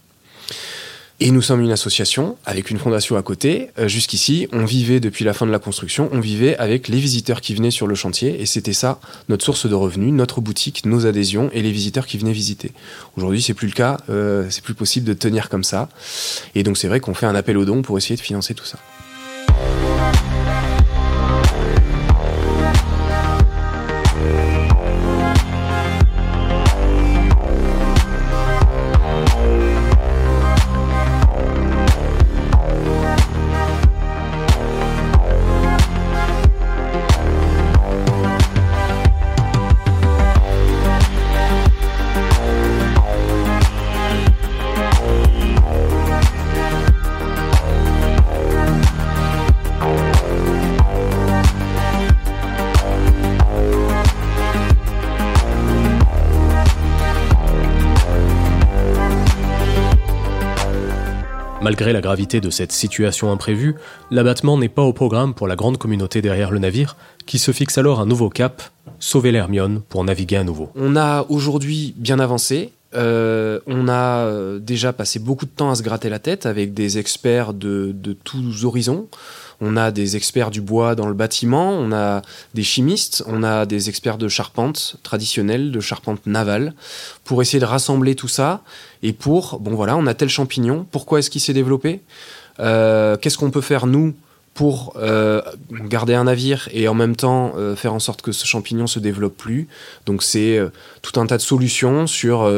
et 1.22 1.30
nous 1.30 1.40
sommes 1.40 1.60
une 1.60 1.70
association 1.70 2.36
avec 2.44 2.70
une 2.70 2.78
fondation 2.78 3.16
à 3.16 3.22
côté. 3.22 3.70
Euh, 3.78 3.86
jusqu'ici, 3.86 4.48
on 4.52 4.64
vivait 4.64 4.98
depuis 4.98 5.24
la 5.24 5.32
fin 5.32 5.46
de 5.46 5.52
la 5.52 5.60
construction, 5.60 6.08
on 6.10 6.18
vivait 6.18 6.56
avec 6.56 6.88
les 6.88 6.98
visiteurs 6.98 7.40
qui 7.40 7.54
venaient 7.54 7.70
sur 7.70 7.86
le 7.86 7.94
chantier 7.94 8.42
et 8.42 8.46
c'était 8.46 8.72
ça 8.72 8.98
notre 9.28 9.44
source 9.44 9.68
de 9.68 9.74
revenus, 9.76 10.12
notre 10.12 10.40
boutique, 10.40 10.84
nos 10.84 11.06
adhésions 11.06 11.48
et 11.52 11.62
les 11.62 11.70
visiteurs 11.70 12.06
qui 12.06 12.18
venaient 12.18 12.32
visiter. 12.32 12.72
Aujourd'hui, 13.16 13.40
c'est 13.40 13.54
plus 13.54 13.68
le 13.68 13.72
cas, 13.72 13.98
euh, 14.10 14.46
c'est 14.50 14.64
plus 14.64 14.74
possible 14.74 15.06
de 15.06 15.12
tenir 15.12 15.48
comme 15.48 15.62
ça. 15.62 15.88
Et 16.56 16.64
donc 16.64 16.76
c'est 16.76 16.88
vrai 16.88 16.98
qu'on 16.98 17.14
fait 17.14 17.26
un 17.26 17.36
appel 17.36 17.56
aux 17.56 17.64
dons 17.64 17.82
pour 17.82 17.96
essayer 17.96 18.16
de 18.16 18.20
financer 18.20 18.54
tout 18.54 18.66
ça. 18.66 18.78
Malgré 61.62 61.92
la 61.92 62.00
gravité 62.00 62.40
de 62.40 62.50
cette 62.50 62.72
situation 62.72 63.30
imprévue, 63.30 63.76
l'abattement 64.10 64.58
n'est 64.58 64.68
pas 64.68 64.82
au 64.82 64.92
programme 64.92 65.32
pour 65.32 65.46
la 65.46 65.54
grande 65.54 65.78
communauté 65.78 66.20
derrière 66.20 66.50
le 66.50 66.58
navire, 66.58 66.96
qui 67.24 67.38
se 67.38 67.52
fixe 67.52 67.78
alors 67.78 68.00
un 68.00 68.06
nouveau 68.06 68.30
cap, 68.30 68.62
sauver 68.98 69.30
l'Hermione 69.30 69.80
pour 69.88 70.02
naviguer 70.02 70.38
à 70.38 70.44
nouveau. 70.44 70.70
On 70.74 70.96
a 70.96 71.24
aujourd'hui 71.28 71.94
bien 71.96 72.18
avancé. 72.18 72.72
Euh, 72.94 73.60
on 73.68 73.86
a 73.86 74.26
euh, 74.26 74.58
déjà 74.58 74.92
passé 74.92 75.20
beaucoup 75.20 75.46
de 75.46 75.52
temps 75.52 75.70
à 75.70 75.76
se 75.76 75.84
gratter 75.84 76.10
la 76.10 76.18
tête 76.18 76.46
avec 76.46 76.74
des 76.74 76.98
experts 76.98 77.54
de, 77.54 77.92
de 77.94 78.12
tous 78.12 78.64
horizons. 78.64 79.06
On 79.64 79.76
a 79.76 79.92
des 79.92 80.16
experts 80.16 80.50
du 80.50 80.60
bois 80.60 80.96
dans 80.96 81.06
le 81.06 81.14
bâtiment, 81.14 81.70
on 81.70 81.92
a 81.92 82.22
des 82.52 82.64
chimistes, 82.64 83.22
on 83.28 83.44
a 83.44 83.64
des 83.64 83.88
experts 83.88 84.18
de 84.18 84.26
charpente 84.26 84.96
traditionnelle, 85.04 85.70
de 85.70 85.78
charpente 85.78 86.26
navale, 86.26 86.74
pour 87.22 87.40
essayer 87.42 87.60
de 87.60 87.64
rassembler 87.64 88.16
tout 88.16 88.26
ça. 88.26 88.62
Et 89.04 89.12
pour, 89.12 89.60
bon 89.60 89.76
voilà, 89.76 89.96
on 89.96 90.08
a 90.08 90.14
tel 90.14 90.28
champignon, 90.28 90.84
pourquoi 90.90 91.20
est-ce 91.20 91.30
qu'il 91.30 91.40
s'est 91.40 91.52
développé? 91.52 92.00
Euh, 92.58 93.16
Qu'est-ce 93.16 93.38
qu'on 93.38 93.52
peut 93.52 93.60
faire, 93.60 93.86
nous, 93.86 94.14
pour 94.52 94.94
euh, 94.96 95.40
garder 95.70 96.14
un 96.14 96.24
navire 96.24 96.68
et 96.72 96.88
en 96.88 96.94
même 96.94 97.14
temps 97.14 97.52
euh, 97.56 97.76
faire 97.76 97.94
en 97.94 98.00
sorte 98.00 98.20
que 98.20 98.32
ce 98.32 98.46
champignon 98.46 98.88
se 98.88 98.98
développe 98.98 99.36
plus? 99.36 99.68
Donc 100.06 100.24
c'est 100.24 100.58
tout 101.02 101.20
un 101.20 101.26
tas 101.26 101.36
de 101.36 101.42
solutions 101.42 102.08
sur 102.08 102.50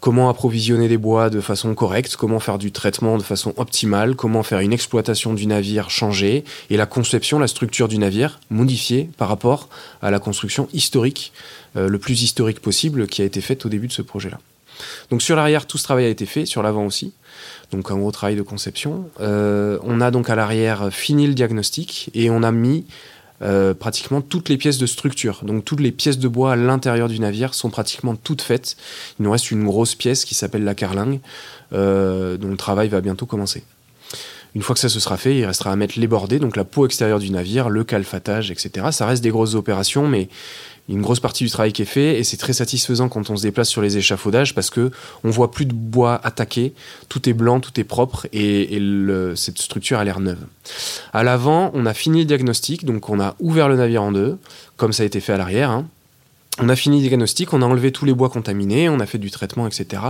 comment 0.00 0.28
approvisionner 0.28 0.88
des 0.88 0.98
bois 0.98 1.30
de 1.30 1.40
façon 1.40 1.74
correcte, 1.74 2.16
comment 2.16 2.40
faire 2.40 2.58
du 2.58 2.72
traitement 2.72 3.18
de 3.18 3.22
façon 3.22 3.52
optimale, 3.56 4.14
comment 4.14 4.42
faire 4.42 4.60
une 4.60 4.72
exploitation 4.72 5.34
du 5.34 5.46
navire 5.46 5.90
changée 5.90 6.44
et 6.70 6.76
la 6.76 6.86
conception, 6.86 7.38
la 7.38 7.48
structure 7.48 7.88
du 7.88 7.98
navire 7.98 8.40
modifiée 8.50 9.10
par 9.16 9.28
rapport 9.28 9.68
à 10.02 10.10
la 10.10 10.18
construction 10.18 10.68
historique, 10.72 11.32
euh, 11.76 11.88
le 11.88 11.98
plus 11.98 12.22
historique 12.22 12.60
possible 12.60 13.06
qui 13.06 13.22
a 13.22 13.24
été 13.24 13.40
faite 13.40 13.66
au 13.66 13.68
début 13.68 13.88
de 13.88 13.92
ce 13.92 14.02
projet-là. 14.02 14.38
Donc 15.10 15.22
sur 15.22 15.36
l'arrière, 15.36 15.66
tout 15.66 15.78
ce 15.78 15.84
travail 15.84 16.04
a 16.04 16.08
été 16.08 16.26
fait, 16.26 16.44
sur 16.46 16.62
l'avant 16.62 16.84
aussi. 16.84 17.14
Donc 17.72 17.90
un 17.90 17.96
gros 17.96 18.12
travail 18.12 18.36
de 18.36 18.42
conception. 18.42 19.08
Euh, 19.20 19.78
on 19.82 20.00
a 20.00 20.10
donc 20.10 20.30
à 20.30 20.34
l'arrière 20.34 20.92
fini 20.92 21.26
le 21.26 21.34
diagnostic 21.34 22.10
et 22.14 22.30
on 22.30 22.42
a 22.42 22.52
mis 22.52 22.84
euh, 23.42 23.74
pratiquement 23.74 24.20
toutes 24.20 24.48
les 24.48 24.56
pièces 24.56 24.78
de 24.78 24.86
structure. 24.86 25.40
Donc 25.44 25.64
toutes 25.64 25.80
les 25.80 25.92
pièces 25.92 26.18
de 26.18 26.28
bois 26.28 26.52
à 26.52 26.56
l'intérieur 26.56 27.08
du 27.08 27.20
navire 27.20 27.54
sont 27.54 27.70
pratiquement 27.70 28.16
toutes 28.16 28.42
faites. 28.42 28.76
Il 29.18 29.24
nous 29.24 29.30
reste 29.30 29.50
une 29.50 29.64
grosse 29.64 29.94
pièce 29.94 30.24
qui 30.24 30.34
s'appelle 30.34 30.64
la 30.64 30.74
carlingue, 30.74 31.20
euh, 31.72 32.36
dont 32.36 32.48
le 32.48 32.56
travail 32.56 32.88
va 32.88 33.00
bientôt 33.00 33.26
commencer. 33.26 33.62
Une 34.56 34.62
fois 34.62 34.72
que 34.72 34.80
ça 34.80 34.88
se 34.88 35.00
sera 35.00 35.18
fait, 35.18 35.36
il 35.36 35.44
restera 35.44 35.70
à 35.70 35.76
mettre 35.76 36.00
les 36.00 36.06
bordées, 36.06 36.38
donc 36.38 36.56
la 36.56 36.64
peau 36.64 36.86
extérieure 36.86 37.18
du 37.18 37.28
navire, 37.28 37.68
le 37.68 37.84
calfatage, 37.84 38.50
etc. 38.50 38.86
Ça 38.90 39.04
reste 39.04 39.22
des 39.22 39.28
grosses 39.28 39.54
opérations, 39.54 40.08
mais 40.08 40.30
une 40.88 41.02
grosse 41.02 41.20
partie 41.20 41.44
du 41.44 41.50
travail 41.50 41.74
qui 41.74 41.82
est 41.82 41.84
fait 41.84 42.18
et 42.18 42.24
c'est 42.24 42.38
très 42.38 42.54
satisfaisant 42.54 43.10
quand 43.10 43.28
on 43.28 43.36
se 43.36 43.42
déplace 43.42 43.68
sur 43.68 43.82
les 43.82 43.98
échafaudages 43.98 44.54
parce 44.54 44.70
que 44.70 44.90
on 45.24 45.28
voit 45.28 45.50
plus 45.50 45.66
de 45.66 45.74
bois 45.74 46.18
attaqué, 46.24 46.72
tout 47.10 47.28
est 47.28 47.34
blanc, 47.34 47.60
tout 47.60 47.78
est 47.78 47.84
propre 47.84 48.28
et, 48.32 48.80
cette 49.34 49.58
structure 49.58 49.98
a 49.98 50.04
l'air 50.04 50.20
neuve. 50.20 50.46
À 51.12 51.22
l'avant, 51.22 51.70
on 51.74 51.84
a 51.84 51.92
fini 51.92 52.20
le 52.20 52.24
diagnostic, 52.24 52.86
donc 52.86 53.10
on 53.10 53.20
a 53.20 53.36
ouvert 53.40 53.68
le 53.68 53.76
navire 53.76 54.04
en 54.04 54.12
deux, 54.12 54.38
comme 54.78 54.94
ça 54.94 55.02
a 55.02 55.06
été 55.06 55.20
fait 55.20 55.34
à 55.34 55.36
l'arrière. 55.36 55.68
hein. 55.68 55.86
On 56.58 56.70
a 56.70 56.76
fini 56.76 57.02
le 57.02 57.08
diagnostic, 57.08 57.52
on 57.52 57.60
a 57.60 57.66
enlevé 57.66 57.92
tous 57.92 58.06
les 58.06 58.14
bois 58.14 58.30
contaminés, 58.30 58.88
on 58.88 58.98
a 58.98 59.04
fait 59.04 59.18
du 59.18 59.30
traitement, 59.30 59.66
etc. 59.66 60.02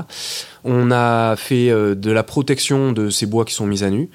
On 0.62 0.92
a 0.92 1.34
fait 1.34 1.70
euh, 1.70 1.96
de 1.96 2.12
la 2.12 2.22
protection 2.22 2.92
de 2.92 3.10
ces 3.10 3.26
bois 3.26 3.44
qui 3.44 3.52
sont 3.52 3.66
mis 3.66 3.82
à 3.82 3.90
nu. 3.90 4.08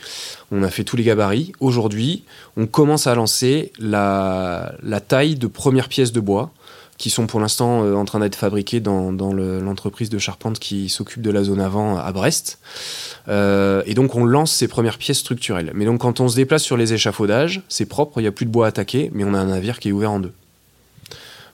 On 0.50 0.64
a 0.64 0.70
fait 0.70 0.86
tous 0.86 0.96
les 0.96 1.04
gabarits. 1.04 1.52
Aujourd'hui, 1.60 2.24
on 2.56 2.68
commence 2.68 3.06
à 3.06 3.16
lancer 3.16 3.74
la, 3.80 4.74
la 4.82 5.02
taille 5.02 5.36
de 5.36 5.48
premières 5.48 5.90
pièces 5.90 6.14
de 6.14 6.22
bois 6.22 6.52
qui 6.98 7.10
sont 7.10 7.28
pour 7.28 7.40
l'instant 7.42 7.84
euh, 7.84 7.96
en 7.96 8.06
train 8.06 8.20
d'être 8.20 8.36
fabriquées 8.36 8.80
dans, 8.80 9.12
dans 9.12 9.34
le- 9.34 9.60
l'entreprise 9.60 10.10
de 10.10 10.20
charpente 10.20 10.58
qui 10.60 10.88
s'occupe 10.88 11.22
de 11.24 11.32
la 11.32 11.44
zone 11.44 11.60
avant 11.60 11.98
à 11.98 12.12
Brest. 12.14 12.60
Euh, 13.28 13.82
et 13.88 13.94
donc 13.94 14.16
on 14.16 14.24
lance 14.24 14.54
ces 14.54 14.70
premières 14.70 15.00
pièces 15.00 15.18
structurelles. 15.20 15.72
Mais 15.74 15.84
donc 15.84 16.00
quand 16.02 16.22
on 16.22 16.30
se 16.30 16.36
déplace 16.38 16.64
sur 16.64 16.78
les 16.78 16.94
échafaudages, 16.94 17.62
c'est 17.68 17.88
propre, 17.88 18.20
il 18.20 18.24
n'y 18.24 18.28
a 18.28 18.32
plus 18.32 18.46
de 18.46 18.52
bois 18.52 18.68
attaqué, 18.68 19.10
mais 19.14 19.26
on 19.26 19.34
a 19.34 19.40
un 19.40 19.48
navire 19.48 19.80
qui 19.80 19.90
est 19.90 19.92
ouvert 19.92 20.12
en 20.12 20.20
deux. 20.22 20.32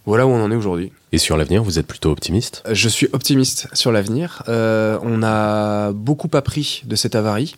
Voilà 0.07 0.25
où 0.25 0.29
on 0.29 0.41
en 0.41 0.49
est 0.49 0.55
aujourd'hui. 0.55 0.93
Et 1.11 1.17
sur 1.17 1.35
l'avenir, 1.35 1.61
vous 1.61 1.79
êtes 1.79 1.85
plutôt 1.85 2.11
optimiste? 2.11 2.63
Je 2.71 2.87
suis 2.87 3.09
optimiste 3.11 3.67
sur 3.73 3.91
l'avenir. 3.91 4.41
Euh, 4.47 4.97
on 5.01 5.21
a 5.21 5.91
beaucoup 5.91 6.29
appris 6.31 6.81
de 6.85 6.95
cette 6.95 7.13
avarie. 7.13 7.57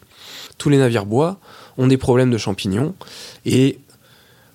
Tous 0.58 0.70
les 0.70 0.79
navires 0.79 1.06
bois 1.06 1.38
ont 1.77 1.86
des 1.86 1.98
problèmes 1.98 2.32
de 2.32 2.39
champignons 2.39 2.96
et 3.46 3.77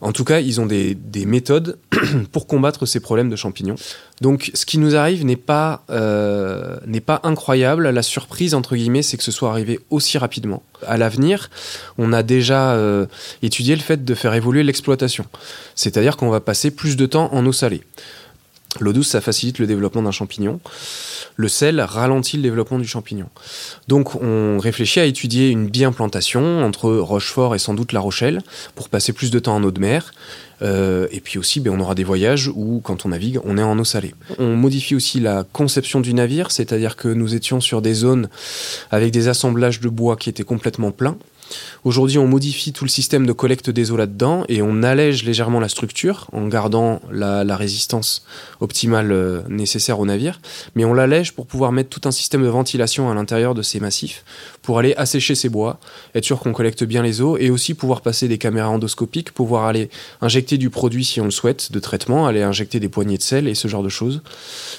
en 0.05 0.13
tout 0.13 0.25
cas, 0.25 0.41
ils 0.41 0.61
ont 0.61 0.67
des, 0.67 0.95
des 0.95 1.25
méthodes 1.25 1.79
pour 2.33 2.47
combattre 2.47 2.85
ces 2.85 3.01
problèmes 3.01 3.31
de 3.31 3.37
champignons. 3.37 3.77
Donc, 4.21 4.51
ce 4.53 4.67
qui 4.67 4.77
nous 4.77 4.97
arrive 4.97 5.25
n'est 5.25 5.35
pas, 5.35 5.83
euh, 5.89 6.77
n'est 6.87 7.01
pas 7.01 7.21
incroyable. 7.23 7.89
La 7.89 8.03
surprise, 8.03 8.53
entre 8.53 8.77
guillemets, 8.77 9.01
c'est 9.01 9.17
que 9.17 9.23
ce 9.23 9.33
soit 9.33 9.49
arrivé 9.49 9.81
aussi 9.89 10.19
rapidement. 10.19 10.63
À 10.87 10.99
l'avenir, 10.99 11.49
on 11.97 12.13
a 12.13 12.23
déjà 12.23 12.73
euh, 12.73 13.07
étudié 13.43 13.75
le 13.75 13.81
fait 13.81 14.05
de 14.05 14.15
faire 14.15 14.35
évoluer 14.35 14.63
l'exploitation. 14.63 15.25
C'est-à-dire 15.75 16.19
qu'on 16.19 16.29
va 16.29 16.41
passer 16.41 16.71
plus 16.71 16.97
de 16.97 17.07
temps 17.07 17.33
en 17.33 17.47
eau 17.47 17.53
salée. 17.53 17.81
L'eau 18.81 18.93
douce, 18.93 19.09
ça 19.09 19.21
facilite 19.21 19.59
le 19.59 19.67
développement 19.67 20.03
d'un 20.03 20.11
champignon. 20.11 20.61
Le 21.37 21.49
sel 21.49 21.81
ralentit 21.81 22.37
le 22.37 22.43
développement 22.43 22.79
du 22.79 22.87
champignon. 22.87 23.29
Donc 23.89 24.15
on 24.15 24.59
réfléchit 24.59 25.01
à 25.01 25.05
étudier 25.05 25.49
une 25.49 25.69
biimplantation 25.69 26.65
entre 26.65 26.91
Rochefort 26.93 27.55
et 27.55 27.59
sans 27.59 27.75
doute 27.75 27.93
La 27.93 28.01
Rochelle 28.01 28.43
pour 28.75 28.89
passer 28.89 29.13
plus 29.13 29.31
de 29.31 29.39
temps 29.39 29.57
en 29.57 29.63
eau 29.65 29.71
de 29.71 29.81
mer. 29.81 30.13
Euh, 30.63 31.09
et 31.11 31.21
puis 31.21 31.39
aussi, 31.39 31.61
ben, 31.61 31.73
on 31.73 31.81
aura 31.81 31.95
des 31.95 32.05
voyages 32.05 32.49
où, 32.55 32.81
quand 32.83 33.05
on 33.05 33.09
navigue, 33.11 33.41
on 33.45 33.59
est 33.59 33.63
en 33.63 33.79
eau 33.79 33.85
salée. 33.85 34.15
On 34.39 34.57
modifie 34.57 34.95
aussi 34.95 35.21
la 35.21 35.45
conception 35.53 36.01
du 36.01 36.15
navire, 36.15 36.51
c'est-à-dire 36.51 36.97
que 36.97 37.09
nous 37.09 37.35
étions 37.35 37.61
sur 37.61 37.83
des 37.83 37.95
zones 37.95 38.29
avec 38.91 39.11
des 39.11 39.29
assemblages 39.29 39.81
de 39.81 39.89
bois 39.89 40.17
qui 40.17 40.29
étaient 40.29 40.45
complètement 40.45 40.91
pleins. 40.91 41.17
Aujourd'hui, 41.85 42.19
on 42.19 42.27
modifie 42.27 42.73
tout 42.73 42.85
le 42.85 42.91
système 42.91 43.27
de 43.27 43.33
collecte 43.33 43.71
des 43.71 43.91
eaux 43.91 43.97
là-dedans 43.97 44.45
et 44.49 44.63
on 44.63 44.83
allège 44.83 45.25
légèrement 45.25 45.61
la 45.61 45.69
structure 45.69 46.29
en 46.33 46.47
gardant 46.49 47.01
la, 47.11 47.57
résistance 47.57 48.25
optimale 48.61 49.13
euh, 49.13 49.43
nécessaire 49.49 50.01
au 50.01 50.07
navire, 50.07 50.41
mais 50.75 50.85
on 50.85 50.93
l'allège 50.93 51.33
pour 51.33 51.47
pouvoir 51.47 51.73
mettre 51.73 51.91
tout 51.91 52.09
un 52.09 52.11
système 52.11 52.43
de 52.43 52.49
ventilation 52.49 53.11
à 53.11 53.15
l'intérieur 53.15 53.55
de 53.55 53.63
ces 53.63 53.81
massifs 53.81 54.25
pour 54.65 54.79
aller 54.79 54.95
assécher 54.97 55.35
ces 55.35 55.51
bois, 55.51 55.79
être 56.15 56.25
sûr 56.25 56.41
qu'on 56.41 56.53
collecte 56.53 56.85
bien 56.85 57.03
les 57.03 57.21
eaux 57.21 57.37
et 57.37 57.51
aussi 57.51 57.75
pouvoir 57.75 58.01
passer 58.01 58.29
des 58.29 58.39
caméras 58.39 58.71
endoscopiques, 58.71 59.31
pouvoir 59.31 59.67
aller 59.67 59.91
injecter 60.23 60.57
du 60.57 60.71
produit 60.71 61.05
si 61.05 61.21
on 61.21 61.27
le 61.27 61.31
souhaite 61.31 61.71
de 61.71 61.79
traitement, 61.79 62.27
aller 62.27 62.43
injecter 62.43 62.81
des 62.81 62.89
poignées 62.89 63.19
de 63.19 63.23
sel 63.23 63.47
et 63.47 63.55
ce 63.55 63.69
genre 63.69 63.83
de 63.83 63.91
choses. 63.91 64.23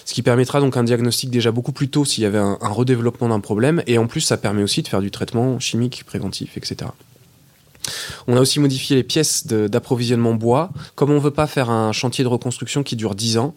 Ce 0.04 0.16
qui 0.16 0.24
permettra 0.24 0.60
donc 0.60 0.76
un 0.76 0.84
diagnostic 0.84 1.30
déjà 1.30 1.52
beaucoup 1.52 1.72
plus 1.72 1.90
tôt 1.90 2.04
s'il 2.04 2.24
y 2.24 2.28
avait 2.28 2.40
un, 2.40 2.58
redéveloppement 2.62 3.30
d'un 3.30 3.40
problème 3.40 3.84
et 3.86 4.00
en 4.00 4.08
plus 4.08 4.22
ça 4.22 4.38
permet 4.38 4.64
aussi 4.64 4.82
de 4.82 4.88
faire 4.88 5.02
du 5.02 5.12
traitement 5.12 5.60
chimique 5.60 6.04
préventif, 6.04 6.58
etc. 6.58 6.90
On 8.28 8.36
a 8.36 8.40
aussi 8.40 8.60
modifié 8.60 8.96
les 8.96 9.04
pièces 9.04 9.48
d'approvisionnement 9.48 10.34
bois. 10.34 10.70
Comme 10.96 11.12
on 11.12 11.20
veut 11.20 11.32
pas 11.32 11.48
faire 11.48 11.70
un 11.70 11.92
chantier 11.92 12.24
de 12.24 12.30
reconstruction 12.30 12.84
qui 12.84 12.96
dure 12.96 13.16
10 13.16 13.38
ans, 13.38 13.54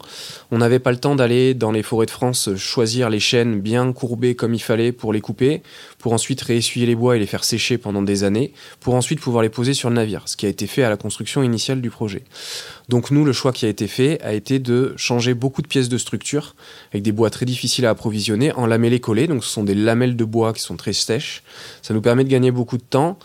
on 0.50 0.58
n'avait 0.58 0.78
pas 0.78 0.90
le 0.90 0.99
temps 0.99 1.16
d'aller 1.16 1.54
dans 1.54 1.73
les 1.73 1.82
forêts 1.82 2.06
de 2.06 2.11
France 2.11 2.50
choisir 2.56 3.11
les 3.11 3.20
chênes 3.20 3.61
bien 3.61 3.92
courbés 3.92 4.35
comme 4.35 4.54
il 4.54 4.62
fallait 4.62 4.92
pour 4.92 5.12
les 5.12 5.20
couper, 5.20 5.62
pour 5.99 6.12
ensuite 6.12 6.40
réessuyer 6.40 6.87
les 6.87 6.95
bois 6.95 7.17
et 7.17 7.19
les 7.19 7.26
faire 7.26 7.45
sécher 7.45 7.76
pendant 7.76 8.02
des 8.02 8.25
années, 8.25 8.52
pour 8.81 8.95
ensuite 8.95 9.21
pouvoir 9.21 9.43
les 9.43 9.49
poser 9.49 9.75
sur 9.75 9.90
le 9.90 9.97
navire, 9.97 10.23
ce 10.26 10.37
qui 10.37 10.47
a 10.47 10.49
été 10.49 10.67
fait 10.67 10.83
à 10.83 10.90
la 10.90 10.97
construction 10.97 11.43
initiale 11.43 11.81
du 11.81 11.90
projet. 11.90 12.23
Donc 12.88 13.11
nous, 13.11 13.25
le 13.25 13.33
choix 13.33 13.52
qui 13.52 13.67
a 13.67 13.69
été 13.69 13.87
fait 13.87 14.21
a 14.23 14.33
été 14.33 14.59
de 14.59 14.95
changer 14.97 15.35
beaucoup 15.35 15.61
de 15.61 15.67
pièces 15.67 15.88
de 15.88 15.99
structure 15.99 16.55
avec 16.93 17.02
des 17.02 17.12
bois 17.12 17.31
très 17.31 17.45
difficiles 17.45 17.85
à 17.85 17.90
approvisionner 17.90 18.52
en 18.52 18.67
lamellés 18.67 19.00
collés. 19.00 19.26
Donc 19.26 19.45
ce 19.45 19.50
sont 19.50 19.64
des 19.64 19.75
lamelles 19.75 20.17
de 20.17 20.25
bois 20.25 20.52
qui 20.52 20.61
sont 20.61 20.76
très 20.76 20.93
sèches. 20.93 21.43
Ça 21.83 21.93
nous 21.93 22.00
permet 22.00 22.25
de 22.25 22.31
gagner 22.31 22.50
beaucoup 22.50 22.78
de 22.78 22.83
temps. 22.83 23.19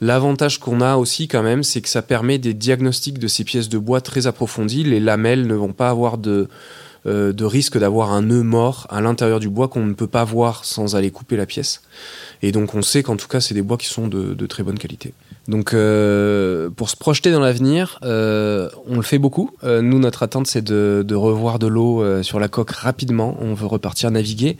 L'avantage 0.00 0.58
qu'on 0.58 0.80
a 0.80 0.96
aussi 0.96 1.28
quand 1.28 1.42
même, 1.42 1.62
c'est 1.62 1.80
que 1.80 1.88
ça 1.88 2.02
permet 2.02 2.38
des 2.38 2.54
diagnostics 2.54 3.18
de 3.18 3.28
ces 3.28 3.44
pièces 3.44 3.68
de 3.68 3.78
bois 3.78 4.00
très 4.00 4.26
approfondis. 4.26 4.84
Les 4.84 5.00
lamelles 5.00 5.46
ne 5.46 5.54
vont 5.54 5.72
pas 5.72 5.88
avoir 5.88 6.18
de, 6.18 6.48
euh, 7.06 7.32
de 7.32 7.44
risque 7.44 7.78
d'avoir 7.78 8.12
un 8.12 8.22
nœud 8.22 8.42
mort 8.42 8.86
à 8.90 9.00
l'intérieur 9.00 9.40
du 9.40 9.48
bois 9.48 9.68
qu'on 9.68 9.86
ne 9.86 9.94
peut 9.94 10.06
pas 10.06 10.24
voir 10.24 10.64
sans 10.64 10.96
aller 10.96 11.10
couper 11.10 11.36
la 11.36 11.46
pièce. 11.46 11.82
Et 12.42 12.52
donc 12.52 12.74
on 12.74 12.82
sait 12.82 13.02
qu'en 13.02 13.16
tout 13.16 13.28
cas, 13.28 13.40
c'est 13.40 13.54
des 13.54 13.62
bois 13.62 13.76
qui 13.76 13.86
sont 13.86 14.08
de, 14.08 14.46
très 14.46 14.62
bonne 14.62 14.78
qualité. 14.78 15.14
Donc 15.48 15.72
euh, 15.72 16.68
pour 16.70 16.90
se 16.90 16.96
projeter 16.96 17.30
dans 17.30 17.40
l'avenir, 17.40 17.98
euh, 18.02 18.68
on 18.86 18.96
le 18.96 19.02
fait 19.02 19.18
beaucoup. 19.18 19.50
Nous, 19.62 19.98
notre 19.98 20.22
attente, 20.22 20.46
c'est 20.46 20.62
de, 20.62 21.04
de 21.06 21.14
revoir 21.14 21.58
de 21.58 21.66
l'eau 21.66 22.22
sur 22.22 22.40
la 22.40 22.48
coque 22.48 22.72
rapidement. 22.72 23.36
On 23.40 23.54
veut 23.54 23.66
repartir 23.66 24.10
naviguer. 24.10 24.56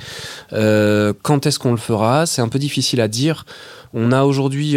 Quand 0.51 1.47
est-ce 1.47 1.59
qu'on 1.59 1.73
le 1.73 1.77
fera? 1.77 2.27
C'est 2.27 2.43
un 2.43 2.49
peu 2.49 2.59
difficile 2.59 3.01
à 3.01 3.09
dire. 3.09 3.45
On 3.93 4.13
a 4.13 4.25
aujourd'hui... 4.25 4.77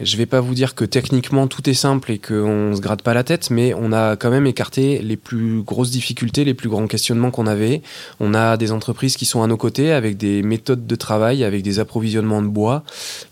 je 0.00 0.16
vais 0.16 0.26
pas 0.26 0.40
vous 0.40 0.54
dire 0.54 0.74
que 0.74 0.84
techniquement 0.84 1.46
tout 1.46 1.68
est 1.70 1.74
simple 1.74 2.10
et 2.10 2.18
qu'on 2.18 2.72
se 2.74 2.80
gratte 2.80 3.02
pas 3.02 3.14
la 3.14 3.22
tête, 3.22 3.50
mais 3.50 3.74
on 3.74 3.92
a 3.92 4.16
quand 4.16 4.30
même 4.30 4.46
écarté 4.46 4.98
les 5.00 5.16
plus 5.16 5.62
grosses 5.62 5.92
difficultés, 5.92 6.44
les 6.44 6.54
plus 6.54 6.68
grands 6.68 6.88
questionnements 6.88 7.30
qu'on 7.30 7.46
avait. 7.46 7.80
On 8.18 8.34
a 8.34 8.56
des 8.56 8.72
entreprises 8.72 9.16
qui 9.16 9.24
sont 9.24 9.42
à 9.42 9.46
nos 9.46 9.56
côtés 9.56 9.92
avec 9.92 10.16
des 10.16 10.42
méthodes 10.42 10.86
de 10.86 10.96
travail, 10.96 11.44
avec 11.44 11.62
des 11.62 11.78
approvisionnements 11.78 12.42
de 12.42 12.48
bois, 12.48 12.82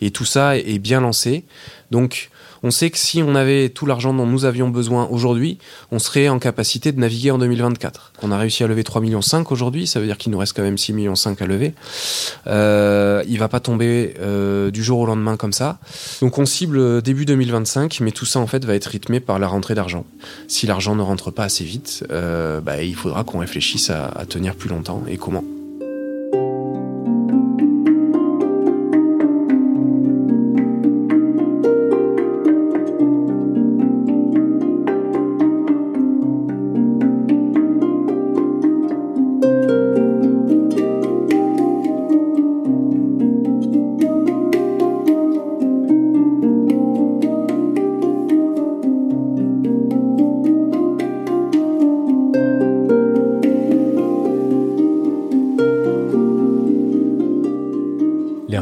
et 0.00 0.12
tout 0.12 0.24
ça 0.24 0.56
est 0.56 0.78
bien 0.78 1.00
lancé. 1.00 1.44
Donc, 1.90 2.30
on 2.62 2.70
sait 2.70 2.90
que 2.90 2.98
si 2.98 3.22
on 3.22 3.34
avait 3.34 3.68
tout 3.68 3.86
l'argent 3.86 4.14
dont 4.14 4.26
nous 4.26 4.44
avions 4.44 4.68
besoin 4.68 5.06
aujourd'hui, 5.10 5.58
on 5.90 5.98
serait 5.98 6.28
en 6.28 6.38
capacité 6.38 6.92
de 6.92 7.00
naviguer 7.00 7.30
en 7.30 7.38
2024. 7.38 8.12
On 8.22 8.30
a 8.30 8.38
réussi 8.38 8.64
à 8.64 8.66
lever 8.66 8.82
3,5 8.82 9.00
millions 9.00 9.20
aujourd'hui, 9.50 9.86
ça 9.86 10.00
veut 10.00 10.06
dire 10.06 10.18
qu'il 10.18 10.32
nous 10.32 10.38
reste 10.38 10.54
quand 10.54 10.62
même 10.62 10.76
6,5 10.76 10.94
millions 10.94 11.14
à 11.14 11.46
lever. 11.46 11.74
Euh, 12.46 13.22
il 13.28 13.38
va 13.38 13.48
pas 13.48 13.60
tomber 13.60 14.14
euh, 14.20 14.70
du 14.70 14.82
jour 14.82 15.00
au 15.00 15.06
lendemain 15.06 15.36
comme 15.36 15.52
ça. 15.52 15.78
Donc 16.20 16.38
on 16.38 16.46
cible 16.46 17.02
début 17.02 17.24
2025, 17.24 18.00
mais 18.00 18.12
tout 18.12 18.26
ça 18.26 18.38
en 18.38 18.46
fait 18.46 18.64
va 18.64 18.74
être 18.74 18.86
rythmé 18.86 19.20
par 19.20 19.38
la 19.38 19.48
rentrée 19.48 19.74
d'argent. 19.74 20.04
Si 20.48 20.66
l'argent 20.66 20.94
ne 20.94 21.02
rentre 21.02 21.30
pas 21.30 21.44
assez 21.44 21.64
vite, 21.64 22.04
euh, 22.10 22.60
bah, 22.60 22.82
il 22.82 22.94
faudra 22.94 23.24
qu'on 23.24 23.38
réfléchisse 23.38 23.90
à 23.90 24.24
tenir 24.28 24.54
plus 24.54 24.68
longtemps 24.68 25.02
et 25.08 25.16
comment. 25.16 25.44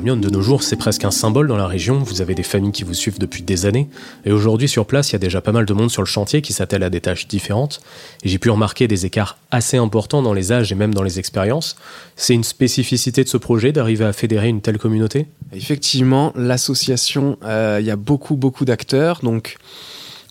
L'Hermione 0.00 0.22
de 0.22 0.30
nos 0.30 0.40
jours, 0.40 0.62
c'est 0.62 0.76
presque 0.76 1.04
un 1.04 1.10
symbole 1.10 1.46
dans 1.46 1.58
la 1.58 1.66
région. 1.66 1.98
Vous 1.98 2.22
avez 2.22 2.34
des 2.34 2.42
familles 2.42 2.72
qui 2.72 2.84
vous 2.84 2.94
suivent 2.94 3.18
depuis 3.18 3.42
des 3.42 3.66
années. 3.66 3.86
Et 4.24 4.32
aujourd'hui, 4.32 4.66
sur 4.66 4.86
place, 4.86 5.10
il 5.10 5.12
y 5.12 5.16
a 5.16 5.18
déjà 5.18 5.42
pas 5.42 5.52
mal 5.52 5.66
de 5.66 5.74
monde 5.74 5.90
sur 5.90 6.00
le 6.00 6.06
chantier 6.06 6.40
qui 6.40 6.54
s'attelle 6.54 6.82
à 6.82 6.88
des 6.88 7.02
tâches 7.02 7.28
différentes. 7.28 7.82
Et 8.22 8.30
j'ai 8.30 8.38
pu 8.38 8.48
remarquer 8.48 8.88
des 8.88 9.04
écarts 9.04 9.36
assez 9.50 9.76
importants 9.76 10.22
dans 10.22 10.32
les 10.32 10.52
âges 10.52 10.72
et 10.72 10.74
même 10.74 10.94
dans 10.94 11.02
les 11.02 11.18
expériences. 11.18 11.76
C'est 12.16 12.32
une 12.32 12.44
spécificité 12.44 13.24
de 13.24 13.28
ce 13.28 13.36
projet 13.36 13.72
d'arriver 13.72 14.06
à 14.06 14.14
fédérer 14.14 14.48
une 14.48 14.62
telle 14.62 14.78
communauté? 14.78 15.26
Effectivement, 15.52 16.32
l'association, 16.34 17.36
euh, 17.44 17.76
il 17.78 17.84
y 17.84 17.90
a 17.90 17.96
beaucoup, 17.96 18.36
beaucoup 18.36 18.64
d'acteurs. 18.64 19.20
Donc, 19.22 19.58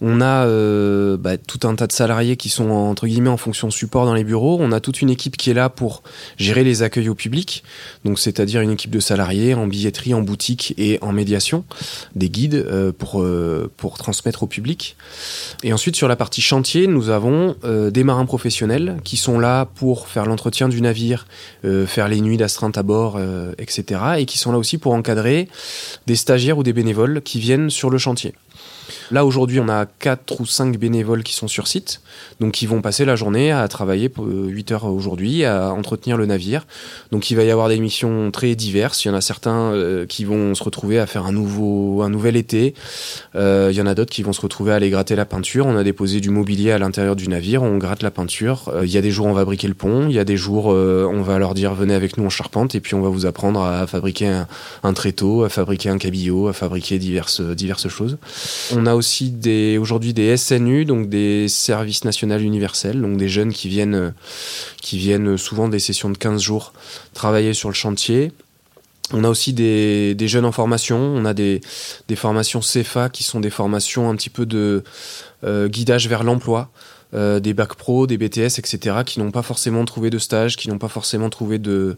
on 0.01 0.22
a 0.22 0.46
euh, 0.46 1.18
bah, 1.18 1.38
tout 1.38 1.68
un 1.68 1.75
tas 1.75 1.88
de 1.88 1.91
salariés 1.91 2.38
qui 2.38 2.50
sont 2.50 2.70
entre 2.70 3.08
guillemets 3.08 3.29
en 3.29 3.38
fonction 3.38 3.70
support 3.70 4.06
dans 4.06 4.13
les 4.13 4.24
bureaux. 4.24 4.58
On 4.60 4.72
a 4.72 4.79
toute 4.79 5.01
une 5.01 5.10
équipe 5.10 5.38
qui 5.38 5.50
est 5.50 5.53
là 5.53 5.70
pour 5.70 6.03
gérer 6.38 6.63
les 6.63 6.84
accueils 6.84 7.10
au 7.10 7.15
public, 7.15 7.63
donc 8.06 8.20
c'est-à-dire 8.20 8.62
une 8.62 8.72
équipe 8.72 8.91
de 8.91 9.00
salariés 9.00 9.53
en 9.53 9.68
billetterie, 9.68 10.13
en 10.13 10.22
boutique 10.22 10.74
et 10.77 11.00
en 11.01 11.12
médiation, 11.12 11.63
des 12.15 12.29
guides 12.29 12.56
euh, 12.56 12.91
pour 12.98 13.22
euh, 13.22 13.70
pour 13.77 13.98
transmettre 13.98 14.44
au 14.44 14.48
public. 14.48 14.96
Et 15.63 15.74
ensuite 15.74 15.96
sur 15.96 16.08
la 16.08 16.15
partie 16.15 16.41
chantier, 16.41 16.88
nous 16.88 17.10
avons 17.10 17.56
des 17.63 18.03
marins 18.03 18.25
professionnels 18.25 18.98
qui 19.03 19.18
sont 19.18 19.39
là 19.39 19.65
pour 19.65 20.08
faire 20.08 20.25
l'entretien 20.25 20.70
du 20.70 20.82
navire, 20.82 21.27
faire 21.63 22.08
les 22.08 22.22
nuits 22.22 22.38
d'astreinte 22.38 22.77
à 22.77 22.84
bord, 22.84 23.20
etc. 23.58 24.01
Et 24.18 24.25
qui 24.25 24.38
sont 24.38 24.51
là 24.51 24.58
aussi 24.58 24.77
pour 24.77 24.94
encadrer 24.94 25.48
des 26.08 26.15
stagiaires 26.15 26.58
ou 26.58 26.63
des 26.63 26.74
bénévoles 26.74 27.22
qui 27.22 27.39
viennent 27.39 27.70
sur 27.70 27.89
le 27.89 27.98
chantier. 27.98 28.34
Là, 29.12 29.25
aujourd'hui, 29.25 29.60
on 29.60 29.70
a 29.70 29.86
4 29.88 30.42
ou 30.42 30.46
5 30.46 30.78
bénévoles 30.78 31.24
qui 31.24 31.34
sont 31.34 31.48
sur 31.48 31.68
site, 31.68 32.01
donc 32.39 32.54
qui 32.54 32.68
vont 32.68 32.82
passer 32.82 33.06
la 33.06 33.16
journée 33.16 33.51
à 33.51 33.68
travailler 33.68 34.12
8 34.18 34.72
heures 34.72 34.86
aujourd'hui, 34.86 35.46
à 35.46 35.74
entretenir 35.74 36.16
le 36.16 36.28
navire. 36.28 36.68
Donc 37.12 37.32
il 37.32 37.36
va 37.36 37.44
y 37.44 37.50
avoir 37.50 37.70
des 37.70 37.80
missions 37.80 38.30
très 38.32 38.54
diverses. 38.56 39.04
Il 39.04 39.08
y 39.08 39.12
en 39.12 39.16
a 39.16 39.22
certains 39.22 39.74
euh, 39.74 40.06
qui 40.06 40.25
vont 40.25 40.54
se 40.54 40.63
retrouver 40.63 41.00
à 41.00 41.08
faire 41.08 41.25
un, 41.25 41.32
nouveau, 41.32 42.04
un 42.04 42.10
nouvel 42.10 42.36
été. 42.36 42.75
Euh, 43.36 43.70
il 43.72 43.78
y 43.78 43.82
en 43.82 43.88
a 43.88 43.96
d'autres 43.96 44.12
qui 44.12 44.22
vont 44.22 44.34
se 44.34 44.42
retrouver 44.42 44.74
à 44.74 44.75
aller 44.75 44.92
gratter 44.92 45.16
la 45.16 45.25
peinture. 45.25 45.66
On 45.66 45.75
a 45.75 45.84
déposé 45.84 46.20
du 46.20 46.30
mobilier 46.30 46.72
à 46.72 46.78
l'intérieur 46.78 47.16
du 47.16 47.28
navire, 47.30 47.63
on 47.63 47.78
gratte 47.78 48.04
la 48.04 48.12
peinture. 48.12 48.70
Euh, 48.74 48.86
il 48.86 48.92
y 48.92 48.98
a 48.98 49.01
des 49.01 49.12
jours, 49.12 49.25
on 49.25 49.34
va 49.34 49.44
briquer 49.46 49.68
le 49.68 49.74
pont. 49.74 50.08
Il 50.08 50.16
y 50.16 50.20
a 50.20 50.25
des 50.25 50.38
jours, 50.38 50.68
on 50.68 51.22
va 51.22 51.39
leur 51.39 51.56
dire 51.56 51.74
venez 51.74 51.96
avec 51.96 52.18
nous 52.18 52.25
en 52.25 52.30
charpente 52.30 52.75
et 52.75 52.80
puis 52.80 52.94
on 52.94 53.01
va 53.01 53.10
vous 53.10 53.25
apprendre 53.25 53.63
à 53.63 53.88
fabriquer 53.88 54.28
un, 54.28 54.48
un 54.84 54.94
tréteau, 54.94 55.44
à 55.44 55.50
fabriquer 55.50 55.90
un 55.90 55.98
cabillaud, 55.98 56.48
à 56.48 56.53
fabriquer 56.53 57.00
diverses, 57.00 57.42
diverses 57.42 57.88
choses. 57.88 58.18
On 58.75 58.86
a 58.86 58.99
aussi 59.00 59.31
des, 59.31 59.77
aujourd'hui 59.79 60.14
des 60.14 60.38
SNU, 60.38 60.85
donc 60.85 61.09
des 61.09 61.48
services 61.48 62.05
nationaux 62.05 62.38
universels, 62.38 63.01
donc 63.01 63.18
des 63.18 63.29
jeunes 63.29 63.51
qui 63.51 63.68
viennent, 63.70 64.14
qui 64.81 64.98
viennent 64.98 65.38
souvent 65.38 65.68
des 65.68 65.79
sessions 65.79 66.09
de 66.09 66.18
15 66.18 66.42
jours 66.42 66.74
travailler 67.14 67.53
sur 67.55 67.70
le 67.70 67.75
chantier. 67.75 68.31
On 69.12 69.24
a 69.24 69.29
aussi 69.29 69.53
des, 69.53 70.14
des 70.14 70.27
jeunes 70.27 70.46
en 70.46 70.51
formation, 70.51 70.98
on 71.00 71.25
a 71.25 71.33
des, 71.33 71.62
des, 72.07 72.16
formations 72.16 72.59
CFA 72.59 73.09
qui 73.09 73.24
sont 73.24 73.40
des 73.40 73.50
formations 73.50 74.09
un 74.09 74.16
petit 74.16 74.29
peu 74.29 74.46
de 74.46 74.83
euh, 75.44 75.68
guidage 75.68 76.07
vers 76.07 76.24
l'emploi. 76.24 76.70
Euh, 77.15 77.39
des 77.39 77.55
bacs 77.55 77.74
pro, 77.74 78.05
des 78.05 78.19
BTS, 78.19 78.59
etc., 78.59 78.98
qui 79.03 79.19
n'ont 79.19 79.31
pas 79.31 79.41
forcément 79.41 79.83
trouvé 79.83 80.11
de 80.11 80.19
stage, 80.19 80.55
qui 80.57 80.69
n'ont 80.69 80.77
pas 80.77 80.89
forcément 80.89 81.31
trouvé 81.31 81.57
de, 81.57 81.98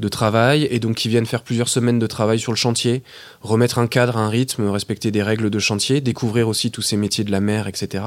de 0.00 0.08
travail, 0.08 0.68
et 0.70 0.78
donc 0.78 0.96
qui 0.96 1.08
viennent 1.08 1.24
faire 1.24 1.42
plusieurs 1.42 1.70
semaines 1.70 1.98
de 1.98 2.06
travail 2.06 2.38
sur 2.38 2.52
le 2.52 2.56
chantier, 2.56 3.02
remettre 3.40 3.78
un 3.78 3.86
cadre, 3.86 4.18
un 4.18 4.28
rythme, 4.28 4.68
respecter 4.68 5.10
des 5.10 5.22
règles 5.22 5.48
de 5.48 5.58
chantier, 5.58 6.02
découvrir 6.02 6.46
aussi 6.46 6.70
tous 6.70 6.82
ces 6.82 6.98
métiers 6.98 7.24
de 7.24 7.30
la 7.30 7.40
mer, 7.40 7.68
etc., 7.68 8.04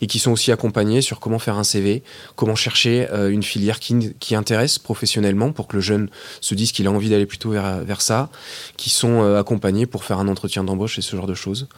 et 0.00 0.06
qui 0.06 0.18
sont 0.18 0.32
aussi 0.32 0.50
accompagnés 0.50 1.02
sur 1.02 1.20
comment 1.20 1.38
faire 1.38 1.58
un 1.58 1.64
CV, 1.64 2.02
comment 2.34 2.54
chercher 2.54 3.06
euh, 3.10 3.28
une 3.28 3.42
filière 3.42 3.78
qui, 3.78 4.14
qui, 4.20 4.34
intéresse 4.34 4.78
professionnellement 4.78 5.52
pour 5.52 5.68
que 5.68 5.76
le 5.76 5.82
jeune 5.82 6.08
se 6.40 6.54
dise 6.54 6.72
qu'il 6.72 6.86
a 6.86 6.90
envie 6.90 7.10
d'aller 7.10 7.26
plutôt 7.26 7.50
vers, 7.50 7.84
vers 7.84 8.00
ça, 8.00 8.30
qui 8.78 8.88
sont 8.88 9.22
euh, 9.22 9.38
accompagnés 9.38 9.84
pour 9.84 10.04
faire 10.04 10.18
un 10.18 10.28
entretien 10.28 10.64
d'embauche 10.64 10.98
et 10.98 11.02
ce 11.02 11.14
genre 11.14 11.26
de 11.26 11.34
choses. 11.34 11.68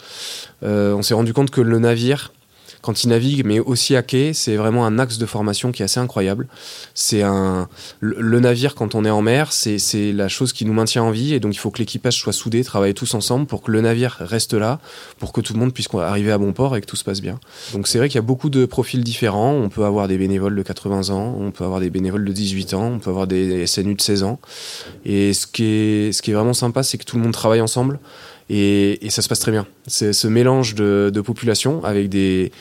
on 0.63 1.03
s'est 1.03 1.15
rendu 1.15 1.33
compte 1.33 1.51
que 1.51 1.61
le 1.61 1.81
navire, 1.81 2.33
quand 2.83 3.05
il 3.05 3.09
navigue, 3.09 3.47
mais 3.47 3.61
aussi 3.61 3.97
à 3.97 4.03
quai, 4.03 4.33
c'est 4.35 4.57
vraiment 4.57 4.85
un 4.85 4.99
axe 4.99 5.17
de 5.17 5.25
formation 5.25 5.71
qui 5.71 5.83
est 5.83 5.85
assez 5.85 6.01
incroyable. 6.01 6.49
C'est 6.95 7.23
un 7.23 7.69
le, 8.01 8.41
navire 8.41 8.75
quand 8.75 8.97
on 8.97 9.05
est 9.05 9.11
en 9.11 9.23
mer, 9.23 9.53
c'est 9.53 10.13
la 10.13 10.29
chose 10.29 10.53
qui 10.53 10.65
nous 10.65 10.73
maintient 10.73 11.05
en 11.05 11.13
vie 11.13 11.33
et 11.33 11.41
donc 11.41 11.55
il 11.55 11.59
faut 11.59 11.71
que 11.71 11.79
l'équipage 11.79 12.19
soit 12.19 12.33
soudé, 12.33 12.65
travaille 12.65 12.93
tous 12.93 13.15
ensemble 13.15 13.47
pour 13.47 13.63
que 13.63 13.71
le 13.71 13.81
navire 13.81 14.17
reste 14.19 14.55
là, 14.55 14.81
pour 15.19 15.33
que 15.33 15.41
tout 15.41 15.53
le 15.53 15.61
monde 15.61 15.73
puisse 15.73 15.89
arriver 15.95 16.33
à 16.33 16.39
bon 16.39 16.53
port 16.53 16.77
et 16.77 16.81
que 16.81 16.87
tout 16.87 16.97
se 16.97 17.05
passe 17.05 17.21
bien. 17.21 17.39
Donc 17.73 17.87
c'est 17.87 17.99
vrai 17.99 18.09
qu'il 18.09 18.17
y 18.17 18.19
a 18.19 18.23
beaucoup 18.23 18.51
de 18.51 18.67
profils 18.67 19.03
différents. 19.05 19.53
On 19.53 19.69
peut 19.69 19.85
avoir 19.85 20.09
des 20.09 20.19
bénévoles 20.19 20.57
de 20.57 20.63
80 20.63 21.11
ans, 21.11 21.37
on 21.39 21.53
peut 21.53 21.65
avoir 21.65 21.79
des 21.79 21.91
bénévoles 21.91 22.25
de 22.25 22.33
18 22.33 22.75
ans, 22.75 22.93
on 22.95 22.99
peut 22.99 23.11
avoir 23.11 23.29
des 23.29 23.67
SNU 23.67 23.95
de 23.95 24.01
16 24.01 24.25
ans. 24.25 24.41
Et 25.05 25.33
ce 25.33 25.47
qui 25.47 25.65
est 25.65 26.13
ce 26.13 26.21
qui 26.21 26.33
est 26.33 26.35
vraiment 26.35 26.53
sympa, 26.53 26.83
c'est 26.83 26.99
que 26.99 27.05
tout 27.05 27.17
le 27.17 27.23
monde 27.23 27.33
travaille 27.33 27.61
ensemble. 27.61 28.01
Et, 28.55 29.09
ça 29.09 29.23
se 29.23 29.29
passe 29.29 29.41
très 29.41 29.51
bien. 29.51 29.67
C'est 29.87 30.13
ce 30.13 30.29
mélange 30.29 30.75
de, 30.75 31.23
population 31.25 31.83
avec 31.85 32.09
des 32.09 32.53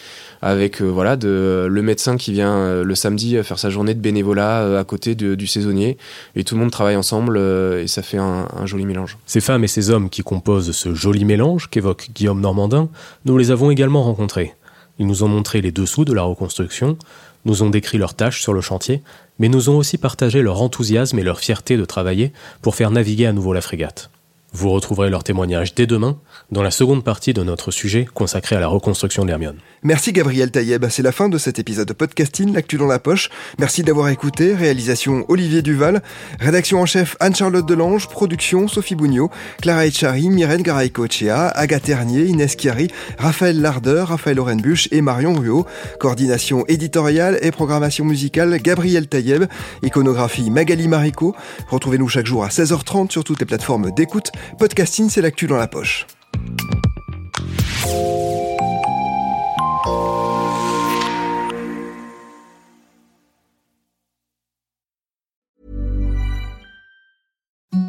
avec 0.43 0.81
euh, 0.81 0.85
voilà 0.85 1.17
de, 1.17 1.67
le 1.69 1.81
médecin 1.83 2.17
qui 2.17 2.31
vient 2.31 2.55
euh, 2.55 2.83
le 2.83 2.95
samedi 2.95 3.37
faire 3.43 3.59
sa 3.59 3.69
journée 3.69 3.93
de 3.93 3.99
bénévolat 3.99 4.61
euh, 4.61 4.79
à 4.79 4.83
côté 4.83 5.13
du 5.13 5.47
saisonnier 5.47 5.97
et 6.35 6.43
tout 6.43 6.55
le 6.55 6.61
monde 6.61 6.71
travaille 6.71 6.95
ensemble 6.95 7.37
et 7.37 7.87
ça 7.87 8.01
fait 8.01 8.17
un, 8.17 8.47
un, 8.55 8.65
joli 8.65 8.85
mélange. 8.85 9.17
Ces 9.25 9.41
femmes 9.41 9.63
et 9.63 9.67
ces 9.67 9.89
hommes 9.89 10.09
qui 10.09 10.23
composent 10.23 10.71
ce 10.71 10.93
joli 10.95 11.25
mélange 11.25 11.69
qu'évoque 11.69 12.09
Guillaume 12.15 12.39
Normandin, 12.39 12.89
nous 13.25 13.37
les 13.37 13.51
avons 13.51 13.69
également 13.69 14.03
rencontrés. 14.03 14.55
Ils 14.97 15.07
nous 15.07 15.23
ont 15.23 15.27
montré 15.27 15.61
les 15.61 15.71
dessous 15.71 16.05
de 16.05 16.13
la 16.13 16.23
reconstruction, 16.23 16.97
nous 17.45 17.63
ont 17.63 17.69
décrit 17.69 17.97
leurs 17.97 18.13
tâches 18.13 18.41
sur 18.41 18.53
le 18.53 18.61
chantier, 18.61 19.01
mais 19.39 19.49
nous 19.49 19.69
ont 19.69 19.77
aussi 19.77 19.97
partagé 19.97 20.41
leur 20.41 20.61
enthousiasme 20.61 21.19
et 21.19 21.23
leur 21.23 21.39
fierté 21.39 21.75
de 21.75 21.85
travailler 21.85 22.31
pour 22.61 22.75
faire 22.75 22.91
naviguer 22.91 23.25
à 23.25 23.33
nouveau 23.33 23.51
la 23.51 23.61
frégate. 23.61 24.10
Vous 24.53 24.69
retrouverez 24.69 25.09
leurs 25.09 25.23
témoignages 25.23 25.73
dès 25.75 25.87
demain 25.87 26.17
dans 26.51 26.61
la 26.61 26.71
seconde 26.71 27.05
partie 27.05 27.33
de 27.33 27.41
notre 27.41 27.71
sujet 27.71 28.05
consacré 28.13 28.57
à 28.57 28.59
la 28.59 28.67
reconstruction 28.67 29.23
de 29.23 29.29
l'Hermione. 29.29 29.55
Merci 29.81 30.11
Gabriel 30.11 30.51
Taïeb, 30.51 30.85
c'est 30.89 31.01
la 31.01 31.13
fin 31.13 31.29
de 31.29 31.37
cet 31.37 31.57
épisode 31.57 31.87
de 31.87 31.93
podcasting, 31.93 32.53
l'actu 32.53 32.75
dans 32.77 32.85
la 32.85 32.99
poche. 32.99 33.29
Merci 33.59 33.81
d'avoir 33.81 34.09
écouté, 34.09 34.53
réalisation 34.53 35.23
Olivier 35.29 35.61
Duval, 35.61 36.01
rédaction 36.39 36.81
en 36.81 36.85
chef 36.85 37.15
Anne-Charlotte 37.21 37.65
Delange, 37.65 38.09
production 38.09 38.67
Sophie 38.67 38.95
Bougnot, 38.95 39.31
Clara 39.61 39.85
Echari, 39.85 40.29
Myrène 40.29 40.63
Garay-Cochea, 40.63 41.47
Agathe 41.47 41.83
Ternier, 41.83 42.25
Inès 42.25 42.57
Chiari, 42.57 42.89
Raphaël 43.17 43.61
Lardeur, 43.61 44.09
Raphaël 44.09 44.37
Orenbuch 44.37 44.89
et 44.91 44.99
Marion 44.99 45.33
Ruot, 45.33 45.65
coordination 45.97 46.65
éditoriale 46.67 47.39
et 47.41 47.51
programmation 47.51 48.03
musicale 48.03 48.57
Gabriel 48.61 49.07
Taïeb, 49.07 49.45
iconographie 49.81 50.51
Magali 50.51 50.89
Marico. 50.89 51.33
Retrouvez-nous 51.69 52.09
chaque 52.09 52.25
jour 52.25 52.43
à 52.43 52.49
16h30 52.49 53.11
sur 53.11 53.23
toutes 53.23 53.39
les 53.39 53.45
plateformes 53.45 53.91
d'écoute. 53.91 54.31
Podcasting, 54.57 55.09
c'est 55.09 55.21
l'actu 55.21 55.47
dans 55.47 55.57
la 55.57 55.67
poche. 55.67 56.05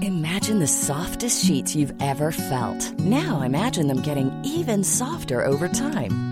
Imagine 0.03 0.59
the 0.59 0.67
softest 0.67 1.45
sheets 1.45 1.75
you've 1.77 1.95
ever 2.01 2.33
felt. 2.33 2.99
Now 2.99 3.43
imagine 3.43 3.87
them 3.87 4.03
getting 4.03 4.31
even 4.45 4.83
softer 4.83 5.45
over 5.45 5.69
time. 5.69 6.32